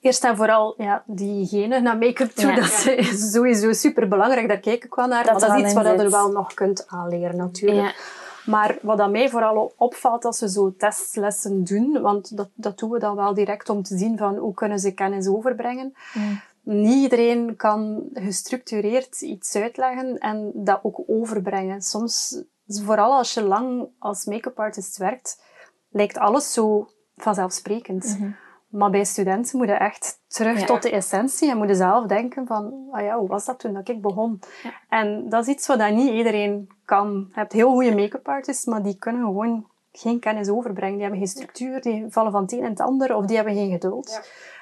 [0.00, 2.50] Eerst en vooral ja, diegene naar make-up toe.
[2.50, 2.54] Ja.
[2.54, 4.48] Dat is sowieso super belangrijk.
[4.48, 5.24] Daar kijk ik wel naar.
[5.24, 8.26] Dat maar dat is iets wat je er wel nog kunt aanleren, natuurlijk.
[8.48, 12.90] Maar wat aan mij vooral opvalt als we zo testlessen doen, want dat, dat doen
[12.90, 15.92] we dan wel direct om te zien van hoe kunnen ze kennis overbrengen.
[16.14, 16.40] Ja.
[16.62, 21.82] Niet iedereen kan gestructureerd iets uitleggen en dat ook overbrengen.
[21.82, 25.42] Soms, vooral als je lang als make-up artist werkt,
[25.90, 28.16] lijkt alles zo vanzelfsprekend.
[28.18, 28.30] Mhm.
[28.68, 30.66] Maar bij studenten moet je echt terug Ja.
[30.66, 33.72] tot de essentie en moet je zelf denken van, ah ja, hoe was dat toen
[33.72, 34.40] dat ik begon?
[34.62, 34.72] Ja.
[34.88, 37.26] En dat is iets wat niet iedereen kan.
[37.28, 40.92] Je hebt heel goede make-up artists, maar die kunnen gewoon geen kennis overbrengen.
[40.92, 43.54] Die hebben geen structuur, die vallen van het een in het ander, of die hebben
[43.54, 44.20] geen geduld.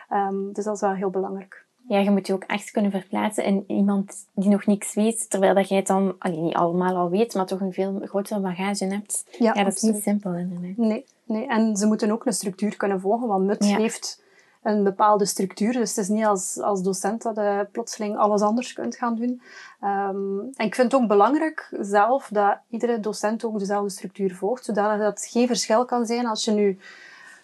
[0.09, 1.66] Ehm, dus dat is wel heel belangrijk.
[1.89, 5.55] Ja, je moet je ook echt kunnen verplaatsen in iemand die nog niks weet, terwijl
[5.55, 8.85] dat jij het dan allee, niet allemaal al weet, maar toch een veel grotere bagage
[8.85, 9.25] hebt.
[9.39, 10.77] Ja, Ja, dat is niet simpel inderdaad.
[10.77, 13.77] Nee, nee, en ze moeten ook een structuur kunnen volgen, want MUT Ja.
[13.77, 14.23] heeft
[14.63, 15.73] een bepaalde structuur.
[15.73, 19.43] Dus het is niet als, als docent dat je plotseling alles anders kunt gaan doen.
[19.81, 24.65] Ehm, en ik vind het ook belangrijk zelf dat iedere docent ook dezelfde structuur volgt,
[24.65, 26.79] zodat het geen verschil kan zijn als je nu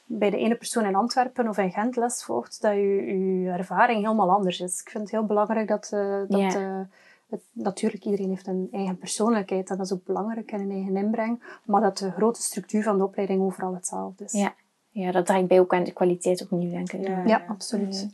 [0.04, 4.02] bij de ene persoon in Antwerpen of in Gent les volgt, dat je, je ervaring
[4.02, 4.80] helemaal anders is.
[4.80, 6.80] Ik vind het heel belangrijk dat, eh, dat eh,
[7.28, 10.96] het, natuurlijk iedereen heeft een eigen persoonlijkheid en dat is ook belangrijk en een eigen
[10.96, 14.32] inbreng, maar dat de grote structuur van de opleiding overal hetzelfde is.
[14.32, 14.54] Ja.
[14.90, 17.06] ja, dat draagt bij ook aan de kwaliteit opnieuw, denk ik.
[17.06, 17.26] Ja.
[17.26, 18.08] Ja, absoluut.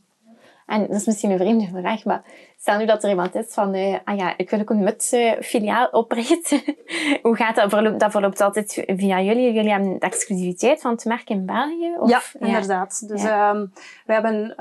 [0.69, 2.23] En dat is misschien een vreemde vraag, maar
[2.57, 5.87] stel nu dat er iemand is van, eh, ah ja, ik wil ook een MUT-filiaal
[5.87, 6.61] oprichten.
[7.23, 7.71] Hoe gaat dat?
[7.71, 9.53] Verloopt, dat verloopt altijd via jullie?
[9.53, 11.95] Jullie hebben de exclusiviteit van het merk in België?
[11.99, 13.09] Of, ja, inderdaad.
[13.09, 13.67] Dus ehm,
[14.07, 14.55] we hebben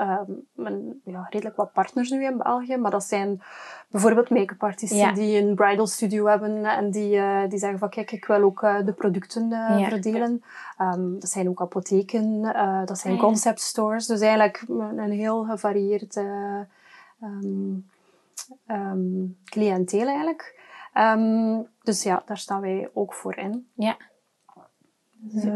[0.56, 3.42] een, ja, redelijk wat partners nu in België, maar dat zijn
[3.90, 5.12] bijvoorbeeld make-up artiesten Ja.
[5.12, 8.62] die een bridal studio hebben en die, eh, die zeggen van kijk, ik wil ook
[8.62, 9.88] eh, de producten eh, Ja.
[9.88, 10.42] verdelen.
[10.78, 13.26] Ehm, dat zijn ook apotheken, eh, dat zijn Ah, ja.
[13.26, 16.16] concept stores, dus eigenlijk een, een heel gevarieerd
[18.66, 20.60] ehm, cliënteel eigenlijk.
[20.92, 23.68] Ehm, dus ja, daar staan wij ook voor in.
[23.74, 23.96] Ja.
[25.12, 25.50] Dus, eh,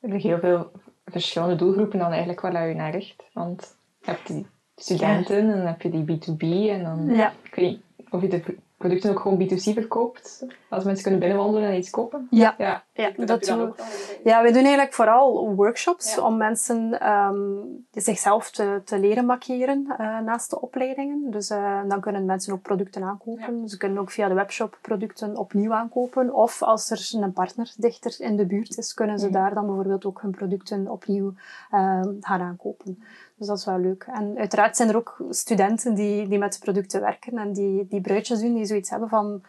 [0.00, 0.70] Er zijn heel veel
[1.04, 3.24] verschillende doelgroepen dan eigenlijk waar je naar richt.
[3.32, 4.46] Want je hebt die
[4.82, 7.14] studenten en dan heb je die B2B en dan...
[7.14, 7.32] ja.
[7.42, 7.80] Ik weet niet
[8.10, 10.46] of je de producten ook gewoon B2C verkoopt.
[10.68, 12.26] Als mensen kunnen binnenwandelen en iets kopen.
[12.30, 12.82] Ja, Ja.
[12.92, 13.72] ja, Dat, doen we.
[14.24, 17.40] Ja, we doen eigenlijk vooral workshops om mensen ehm,
[17.90, 21.30] zichzelf te, te leren maquilleren eh, naast de opleidingen.
[21.30, 23.68] Dus eh, dan kunnen mensen ook producten aankopen.
[23.68, 26.34] Ze kunnen ook via de webshop producten opnieuw aankopen.
[26.34, 29.34] Of als er een partner dichter in de buurt is, kunnen ze Mhm.
[29.34, 31.32] daar dan bijvoorbeeld ook hun producten opnieuw
[31.70, 33.02] eh, gaan aankopen.
[33.42, 34.02] Dus dat is wel leuk.
[34.02, 38.00] En uiteraard zijn er ook studenten die, die met de producten werken en die, die
[38.00, 39.42] bruidjes doen, die zoiets hebben van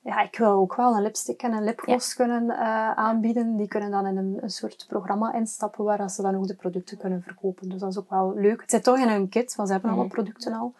[0.00, 3.56] ja, ik wil ook wel een lipstick en een lipgloss kunnen eh, aanbieden.
[3.56, 6.98] Die kunnen dan in een, een soort programma instappen waar ze dan ook de producten
[6.98, 7.68] kunnen verkopen.
[7.68, 8.60] Dus dat is ook wel leuk.
[8.60, 10.74] Het zit toch in hun kit, want ze hebben alle producten al.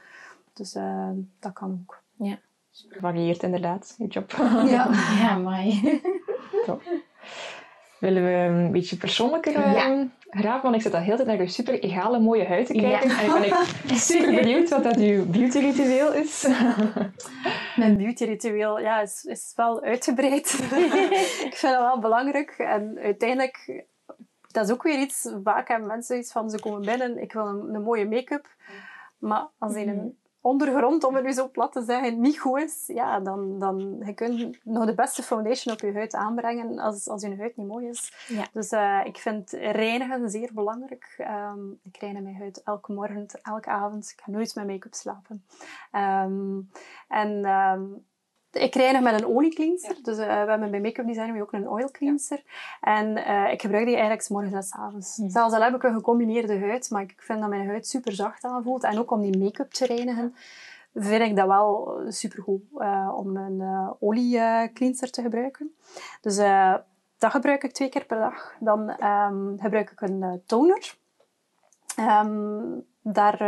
[0.53, 2.03] Dus eh, dat kan ook.
[2.16, 2.38] Ja.
[2.90, 4.32] Varieert inderdaad, je job.
[4.74, 4.90] Ja.
[5.20, 6.00] Ja, mooi.
[6.66, 6.82] Top.
[8.00, 10.09] Willen we een beetje persoonlijker Ja.
[10.41, 10.62] Graven?
[10.62, 13.09] Want ik zit al heel tijd naar uw super egale mooie huid te kijken.
[13.09, 13.20] Ja.
[13.20, 16.47] En ik ben ik super benieuwd wat dat uw beauty ritueel is.
[17.76, 20.53] Mijn beauty-ritueel ja, is, is wel uitgebreid.
[21.49, 22.51] ik vind dat wel belangrijk.
[22.51, 23.85] En uiteindelijk,
[24.51, 27.47] dat is ook weer iets, vaak hebben mensen iets van, ze komen binnen, ik wil
[27.47, 28.47] een, een mooie make-up.
[29.18, 32.84] Maar als die een ondergrond, om het nu zo plat te zeggen, niet goed is,
[32.86, 37.22] ja, dan, dan je kunt nog de beste foundation op je huid aanbrengen als, als
[37.22, 38.26] je huid niet mooi is.
[38.28, 38.47] Ja.
[38.53, 41.14] Dus eh, ik vind reinigen zeer belangrijk.
[41.18, 44.11] Ehm, ik reinig mijn huid elke morgen, elke avond.
[44.16, 45.45] Ik ga nooit met make-up slapen.
[45.90, 46.61] Ehm,
[47.09, 47.82] en ehm,
[48.53, 49.96] ik reinig met een oliecleanser.
[50.03, 52.42] Dus eh, we hebben bij make-up designer ook een oil cleanser.
[52.80, 55.16] En eh, ik gebruik die eigenlijk 's morgens en 's avonds.
[55.16, 55.28] Mhm.
[55.28, 58.44] Zelfs al heb ik een gecombineerde huid, maar ik vind dat mijn huid super zacht
[58.44, 58.82] aanvoelt.
[58.82, 60.34] En ook om die make-up te reinigen,
[60.94, 65.74] vind ik dat wel supergoed eh om een eh olie eh, cleanser te gebruiken.
[66.20, 66.36] Dus
[67.18, 68.55] dat gebruik ik twee keer per dag.
[68.61, 70.94] Dan ehm, gebruik ik een toner.
[71.96, 72.61] Ehm,
[73.03, 73.38] daar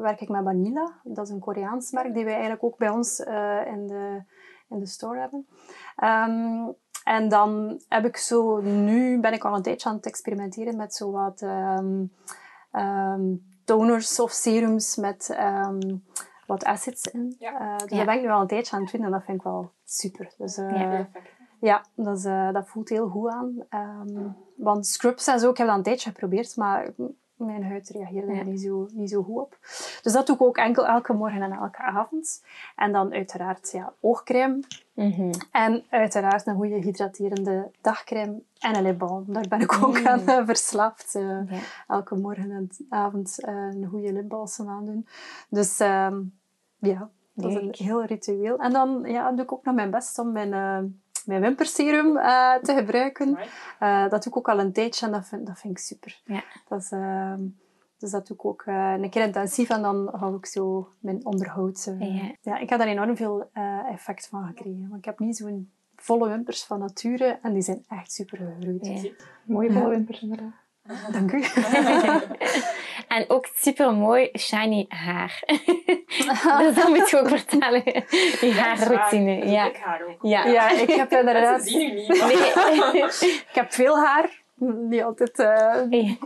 [0.00, 0.92] werk ik met Vanilla.
[1.02, 3.20] Dat is een Koreaans merk die wij eigenlijk ook bij ons
[3.66, 4.22] in, de,
[4.70, 5.46] in de store hebben.
[5.96, 6.68] Ehm,
[7.04, 10.94] en dan heb ik zo, nu ben ik al een tijdje aan het experimenteren met
[10.94, 12.04] zo wat ehm,
[12.70, 15.96] ehm, toners of serums met ehm,
[16.46, 17.34] wat acids in.
[17.38, 17.60] Ja.
[17.60, 17.96] Eh, dus Ja.
[17.96, 19.70] dat ben ik nu al een tijdje aan het doen en dat vind ik wel
[19.84, 20.34] super.
[20.38, 21.08] Dus, eh, Ja.
[21.60, 23.54] ja, dat, is, eh, dat voelt heel goed aan.
[23.68, 26.88] Ehm, want scrubs en zo, ik heb dat een tijdje geprobeerd, maar
[27.46, 28.38] mijn huid reageerde Ja.
[28.38, 29.56] er niet zo, niet zo goed op.
[30.02, 32.44] Dus dat doe ik ook enkel elke morgen en elke avond.
[32.76, 34.60] En dan uiteraard ja, oogcrème.
[34.94, 35.32] Mhm.
[35.52, 39.24] En uiteraard een goede hydraterende dagcrème en een lipbalm.
[39.26, 41.14] Daar ben ik ook aan eh, verslaafd.
[41.14, 41.58] eh, Ja.
[41.88, 45.06] elke morgen en avond eh, een goede lipbalsem aandoen.
[45.48, 46.20] Dus ehm,
[46.78, 48.58] ja, dat is een heel ritueel.
[48.58, 52.74] En dan ja, doe ik ook nog mijn best om mijn, mijn wimperserum eh, te
[52.74, 53.38] gebruiken.
[53.78, 56.20] Eh, dat doe ik ook al een tijdje en dat vind, dat vind ik super.
[56.24, 56.42] Ja.
[56.68, 57.40] Dat is, ehm,
[58.00, 61.26] dus dat doe ik ook eh, een keer intensief en dan hou ik zo mijn
[61.26, 61.94] onderhoud.
[61.98, 62.34] Ja.
[62.40, 64.86] ja, ik heb daar enorm veel eh, effect van gekregen.
[64.88, 68.86] Want ik heb niet zo'n volle wimpers van nature en die zijn echt super gegroeid.
[68.86, 69.10] Ja.
[69.44, 70.52] Mooie volle wimpers inderdaad.
[71.12, 71.44] Dank u.
[73.08, 75.42] En ook super mooi shiny haar.
[76.58, 77.82] dus dat moet je ook vertellen.
[78.40, 79.50] Die haarroutine.
[79.50, 79.66] Ja.
[79.66, 80.18] Ik haar ook.
[80.22, 80.46] Ja.
[80.46, 81.64] Ja, ik heb inderdaad...
[81.64, 82.08] Niet.
[82.08, 83.04] Nee.
[83.22, 84.42] Ik heb veel haar.
[84.88, 85.76] Niet altijd, eh,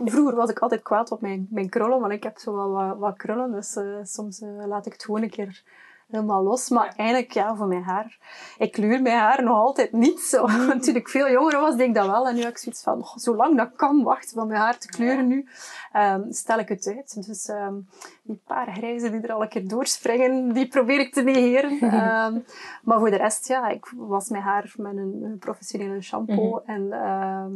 [0.05, 2.97] vroeger was ik altijd kwaad op mijn, mijn krullen, want ik heb zo wel wat,
[2.97, 3.51] wat krullen.
[3.51, 5.63] Dus eh, soms eh, laat ik het gewoon een keer
[6.07, 6.69] helemaal los.
[6.69, 8.17] Maar eigenlijk, ja, voor mijn haar.
[8.57, 10.41] Ik kleur mijn haar nog altijd niet zo.
[10.47, 12.27] Want Toen ik veel jonger was, deed ik dat wel.
[12.27, 14.87] En nu heb ik zoiets van, oh, zolang dat kan, wachten van mijn haar te
[14.87, 15.47] kleuren nu,
[15.91, 17.25] ehm, stel ik het uit.
[17.27, 17.75] Dus ehm,
[18.23, 21.79] die paar grijzen die er al een keer doorspringen, die probeer ik te negeren.
[21.91, 22.39] Ehm,
[22.83, 26.61] maar voor de rest, ja, ik was mijn haar met een, een professionele shampoo.
[26.65, 27.51] En ehm,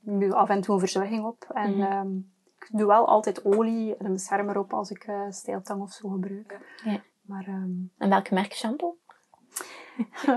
[0.00, 1.44] nu af en toe een verzorging op.
[1.52, 2.16] En Mhm.
[2.58, 6.58] ik doe wel altijd olie en een beschermer op als ik stijltang of zo gebruik.
[6.84, 7.00] Ja.
[7.30, 8.96] Maar ehm, En welk merk shampoo?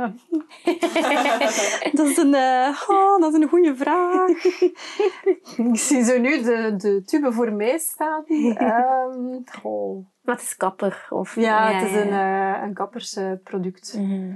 [1.93, 4.29] dat, is een, eh, oh, dat is een goede vraag.
[5.71, 8.25] ik zie zo nu de, de tube voor mij staan.
[8.25, 10.05] Ehm, goh.
[10.21, 11.07] Wat is kapper?
[11.09, 13.93] Of, Ja, het is een, eh een kappersproduct.
[13.97, 14.33] Mhm.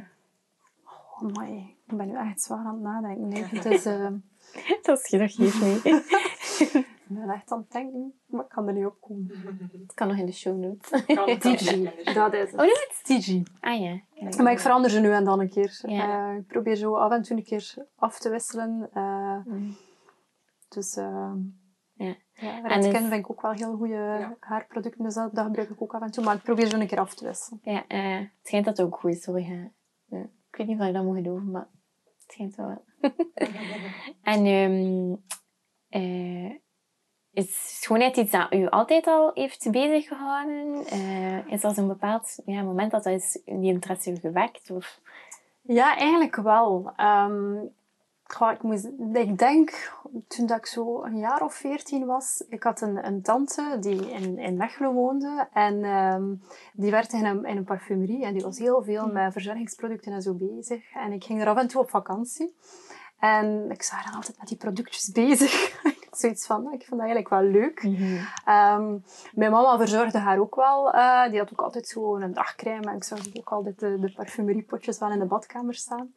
[0.86, 1.76] Oh, amai.
[1.88, 3.28] Ik ben nu echt zwaar aan het nadenken.
[3.28, 4.08] Nee, het is, eh,
[4.82, 5.54] Dat is geeft niet.
[7.10, 9.28] Ik ben echt aan het denken, maar ik kan er niet op komen.
[9.88, 10.90] Het kan nog in de show notes.
[11.40, 13.02] TG, dat is Oh, het.
[13.08, 13.20] nee?
[13.20, 13.44] TG.
[13.60, 14.02] Ah ja.
[14.44, 15.80] Maar ik verander ze nu en dan een keer.
[15.88, 16.30] Ja.
[16.32, 18.90] Eh, ik probeer zo af en toe een keer af te wisselen.
[18.94, 19.72] Eh, Mhm.
[20.70, 21.32] dus uh,
[21.94, 22.16] Ja.
[22.34, 25.04] ja, En Redken is- vind ik ook wel heel goede haarproducten.
[25.04, 26.24] Dus dat, dat gebruik ik ook af en toe.
[26.24, 27.60] Maar ik probeer zo een keer af te wisselen.
[27.64, 29.70] Ja, eh, het schijnt dat het ook goed is voor je.
[30.50, 31.68] Ik weet niet of ik dat moet geloven, maar
[32.18, 32.84] het schijnt wel.
[34.34, 35.16] en ehm,
[35.90, 36.56] eh,
[37.38, 40.86] is schoonheid iets dat u altijd al heeft bezig gehouden?
[40.86, 44.72] Eh, is er zo'n bepaald ja, moment dat dat is die interesse u gewekt?
[44.72, 45.00] Of...
[45.62, 46.94] Ja, eigenlijk wel.
[48.28, 49.92] Goh, ik, moest, ik denk,
[50.28, 54.12] toen dat ik zo een jaar of veertien was, ik had een, een tante die
[54.12, 55.48] in, in Mechelen woonde.
[55.54, 56.34] En ehm,
[56.74, 60.22] die werkte in een, in een parfumerie en die was heel veel met verzorgingsproducten en
[60.22, 60.92] zo bezig.
[60.94, 62.56] En ik ging er af en toe op vakantie.
[63.20, 65.82] En ik zag dan altijd met die productjes bezig.
[65.84, 67.84] ik zoiets van, ik vind dat eigenlijk wel leuk.
[67.84, 68.18] Mhm.
[68.46, 68.98] Ehm,
[69.34, 70.92] mijn mama verzorgde haar ook wel.
[70.94, 72.90] eh, die had ook altijd zo een dagcrème.
[72.90, 76.14] En ik zag ook altijd de, de parfumeriepotjes wel in de badkamer staan.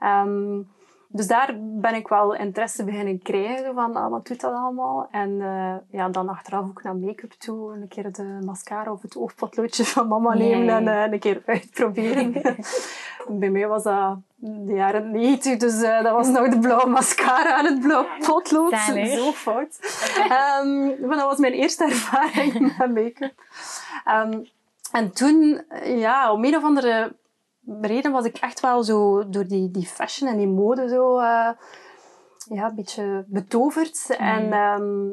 [0.00, 0.60] Ehm,
[1.08, 3.74] dus daar ben ik wel interesse beginnen krijgen.
[3.74, 5.08] Van, ah, wat doet dat allemaal?
[5.10, 7.72] En eh, ja, dan achteraf ook naar make-up toe.
[7.72, 12.32] Een keer de mascara of het oogpotloodje van mama nemen en eh, een keer uitproberen.
[13.28, 17.58] Bij mij was dat de jaren 90, dus eh, dat was nog de blauwe mascara
[17.58, 18.78] en het blauwe potlood.
[19.06, 19.78] Zo fout.
[20.28, 23.42] Ehm, maar dat was mijn eerste ervaring met make-up.
[24.04, 24.38] Ehm,
[24.92, 27.12] en toen, ja, om een of andere
[27.80, 31.50] reden was ik echt wel zo door die, die fashion en die mode zo eh,
[32.48, 34.16] ja, een beetje betoverd.
[34.18, 35.08] En ehm,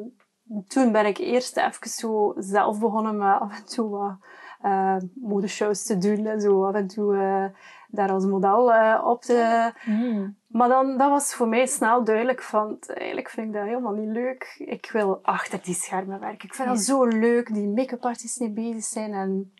[0.68, 4.18] toen ben ik eerst even zo zelf begonnen met af en toe wat
[4.62, 7.45] eh, modeshows te doen en zo af en toe eh,
[7.88, 9.72] daar als model eh, op te...
[9.86, 10.30] Mhm.
[10.47, 14.10] Maar dan, dat was voor mij snel duidelijk van, eigenlijk vind ik dat helemaal niet
[14.10, 14.56] leuk.
[14.58, 16.47] Ik wil achter die schermen werken.
[16.47, 19.14] Ik vind dat zo leuk, die make-up artists mee bezig zijn.
[19.14, 19.54] En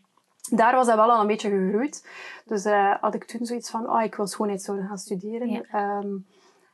[0.52, 2.08] daar was dat wel al een beetje gegroeid.
[2.46, 5.50] Dus eh, had ik toen zoiets van, oh, ik wil schoonheidszorg gaan studeren.
[5.50, 5.62] Ja.
[5.72, 6.08] Ehm,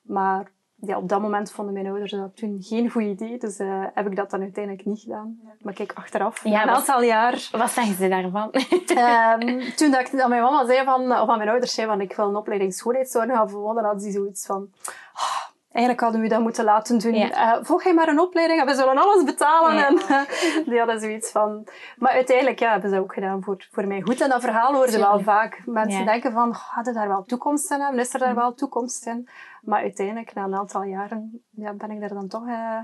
[0.01, 3.37] maar ja, op dat moment vonden mijn ouders dat toen geen goed idee.
[3.37, 5.39] Dus eh, heb ik dat dan uiteindelijk niet gedaan.
[5.61, 7.49] Maar kijk, achteraf, Ja, een aantal jaar...
[7.51, 8.51] Wat zeggen ze daarvan?
[8.87, 12.01] Ehm, toen dat, ik, dat mijn mama zei van, of aan mijn ouders zei van
[12.01, 14.69] ik wil een opleiding schoonheidszorg gaan volgen, hadden ze zoiets van
[15.13, 17.13] "Ah, eigenlijk hadden we dat moeten laten doen.
[17.13, 17.55] Ja.
[17.57, 19.75] Eh, volg jij maar een opleiding en we zullen alles betalen.
[19.75, 19.87] Ja.
[19.87, 21.67] En eh, die hadden zoiets van...
[21.97, 24.21] Maar uiteindelijk ja, hebben ze dat ook gedaan voor, voor mij goed.
[24.21, 25.23] En dat verhaal hoorde wel Tuurlijk.
[25.23, 25.61] vaak.
[25.65, 26.05] Mensen Ja.
[26.05, 26.55] denken van,
[26.85, 27.99] er daar wel toekomst in hebben?
[27.99, 29.29] Is er daar wel toekomst in?
[29.61, 32.79] Maar uiteindelijk, na een aantal jaren, ja, ben ik daar dan toch eh,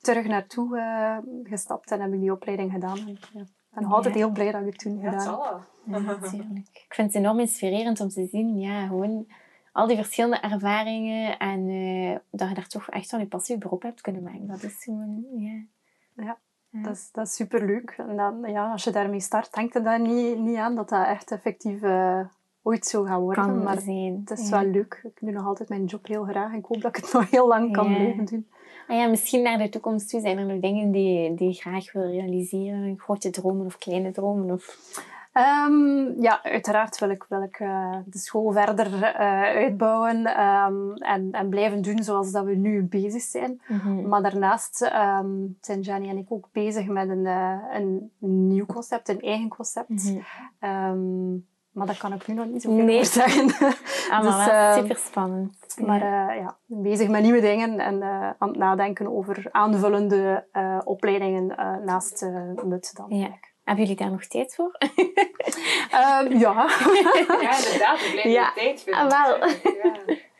[0.00, 2.98] terug naartoe eh, gestapt en heb ik die opleiding gedaan.
[2.98, 4.20] En, ja, ik ben altijd Ja.
[4.20, 5.20] heel blij dat ik het toen gedaan heb.
[5.22, 5.60] zal wel.
[5.84, 6.68] Ja, natuurlijk.
[6.72, 9.26] Ik vind het enorm inspirerend om te zien, ja, gewoon
[9.72, 13.82] al die verschillende ervaringen en eh, dat je daar toch echt van je passie beroep
[13.82, 14.46] hebt kunnen maken.
[14.46, 15.64] Dat is gewoon, ja.
[16.24, 16.38] Ja,
[16.70, 16.82] Ja.
[16.82, 17.94] Dat is, dat is superleuk.
[18.08, 21.06] En dan, ja, als je daarmee start, denk je daar niet, niet aan dat dat
[21.06, 22.20] echt effectief eh,
[22.62, 23.44] ooit zo gaat worden.
[23.44, 24.22] kan maar zijn.
[24.24, 24.60] het is ja.
[24.62, 25.00] wel leuk.
[25.04, 26.52] Ik doe nog altijd mijn job heel graag.
[26.52, 27.96] Ik hoop dat ik het nog heel lang kan Ja.
[27.96, 28.46] blijven doen.
[28.88, 31.92] Ah ja, misschien naar de toekomst toe zijn er nog dingen die, die je graag
[31.92, 32.98] wil realiseren.
[32.98, 34.50] Grote dromen of kleine dromen.
[34.50, 34.78] Of...
[35.32, 41.28] Ehm, ja, uiteraard wil ik, wil ik eh, de school verder eh, uitbouwen ehm, en,
[41.32, 43.60] en blijven doen zoals dat we nu bezig zijn.
[44.08, 45.30] Maar daarnaast ehm,
[45.60, 49.88] zijn Jenny en ik ook bezig met een, eh, een nieuw concept, een eigen concept.
[50.60, 51.36] Mhm.
[51.72, 52.98] Maar daar kan ik nu nog niet Nee.
[52.98, 53.46] over zeggen.
[54.10, 55.76] Ah, Dus, maar super spannend.
[55.86, 58.02] Maar ja, bezig met nieuwe dingen en
[58.38, 60.44] aan het nadenken over aanvullende
[60.84, 61.46] opleidingen
[61.84, 63.06] naast eh MUT dan.
[63.08, 63.30] Ja.
[63.64, 64.78] Hebben jullie daar nog tijd voor?
[65.90, 66.52] Ehm, ja,
[67.40, 68.00] Ja, inderdaad.
[68.00, 68.52] Er blijft Ja.
[68.54, 69.02] tijd vinden.
[69.10, 69.48] Ah, wel.
[69.48, 69.92] Ja.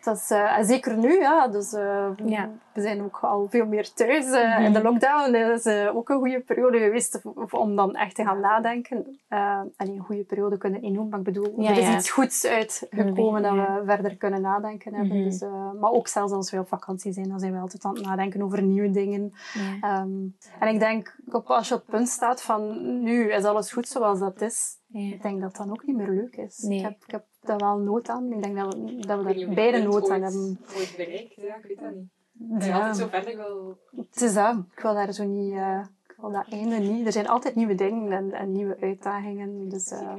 [0.05, 1.19] Dat is, eh, en zeker nu.
[1.21, 2.51] Ja, dus, eh, Ja.
[2.75, 4.31] We zijn ook al veel meer thuis.
[4.31, 4.63] eh, Mhm.
[4.63, 8.41] In de lockdown is eh, ook een goede periode geweest om dan echt te gaan
[8.41, 9.21] nadenken.
[9.29, 11.97] En een goede periode kunnen innoemen, maar ik bedoel, Ja, er is ja.
[11.97, 15.17] iets goeds uitgekomen dat we verder kunnen nadenken hebben.
[15.17, 15.25] Mhm.
[15.29, 15.41] Dus,
[15.81, 18.43] maar ook zelfs als we op vakantie zijn, dan zijn we altijd aan het nadenken
[18.43, 19.33] over nieuwe dingen.
[19.81, 20.11] Ehm,
[20.59, 23.89] en ik denk, op, als je op het punt staat van nu is alles goed
[23.89, 26.59] zoals dat is, ik denk dat dat ook niet meer leuk is.
[26.59, 26.79] Nee.
[26.79, 28.33] Ik, heb, ik heb daar wel nood aan.
[28.33, 30.59] Ik denk dat we, dat we daar beide nood aan hebben.
[30.77, 32.09] ooit bereikt, ja, ik weet dat niet.
[32.33, 33.79] Dat je Ja, altijd zo verder wil...
[33.97, 34.57] het is dat.
[34.75, 35.53] Ik wil daar zo niet...
[35.53, 37.07] eh, ik wil dat einde niet.
[37.07, 39.69] Er zijn altijd nieuwe dingen en, en nieuwe uitdagingen.
[39.69, 40.15] Dus eh.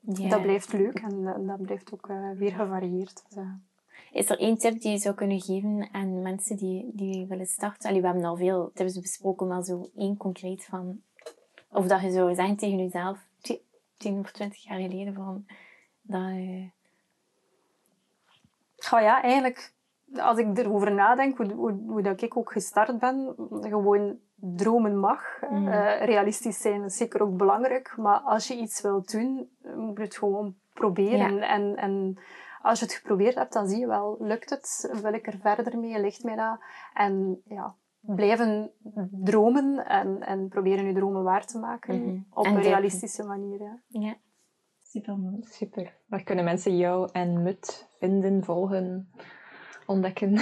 [0.00, 0.28] Ja.
[0.28, 3.22] dat blijft leuk en, en dat blijft ook eh, weer gevarieerd.
[3.28, 3.44] Dus,
[4.12, 7.88] Is er één tip die je zou kunnen geven aan mensen die, die willen starten?
[7.88, 11.00] Allee, we hebben al veel tips besproken, maar zo één concreet van...
[11.70, 13.62] Of dat je zou zeggen tegen jezelf, ti-
[13.96, 15.44] tien of twintig jaar geleden, van...
[16.08, 16.20] Dat,
[18.76, 19.72] Goh, ja, eigenlijk,
[20.16, 25.22] als ik erover nadenk, hoe, hoe, hoe dat ik ook gestart ben, gewoon dromen mag.
[25.50, 25.68] Mm.
[25.68, 30.02] Eh, realistisch zijn is zeker ook belangrijk, maar als je iets wilt doen, moet je
[30.02, 31.42] het gewoon proberen.
[31.42, 32.18] En, en
[32.62, 34.94] als je het geprobeerd hebt, dan zie je wel, lukt het?
[35.02, 36.00] Wil ik er verder mee?
[36.00, 36.58] Ligt mij dat?
[36.94, 38.70] En ja, blijven
[39.10, 42.18] dromen en, en proberen je dromen waar te maken Mhm.
[42.30, 43.60] op En een realistische manier.
[43.60, 43.78] Ja.
[43.88, 44.16] ja.
[44.98, 45.42] Super mooi.
[45.50, 45.92] Super.
[46.06, 49.10] Waar kunnen mensen jou en Mut vinden, volgen,
[49.86, 50.36] ontdekken?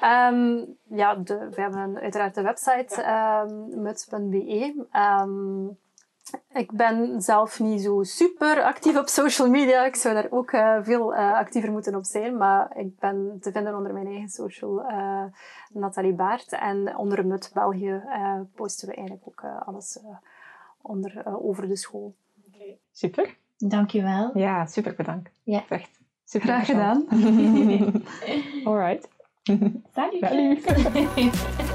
[0.00, 4.86] Ehm, ja, de, we hebben een- uiteraard de website ehm muts.be.
[4.90, 5.66] Ehm,
[6.52, 9.84] ik ben zelf niet zo super actief op social media.
[9.84, 12.36] Ik zou daar ook eh, veel eh, actiever moeten op zijn.
[12.36, 15.24] Maar ik ben te vinden onder mijn eigen social, eh
[15.72, 16.52] Nathalie Baart.
[16.52, 18.02] En onder Mut België
[18.54, 19.98] posten we eigenlijk ook alles
[20.82, 22.14] onder, over de school.
[22.96, 23.26] Super.
[23.58, 24.30] Dankjewel.
[24.34, 25.30] Ja, super bedankt.
[25.44, 25.64] Ja.
[25.68, 25.90] Echt
[26.24, 27.06] super Graag gedaan.
[28.64, 29.08] Alright.
[29.94, 30.62] Salut!
[30.64, 31.64] Salut.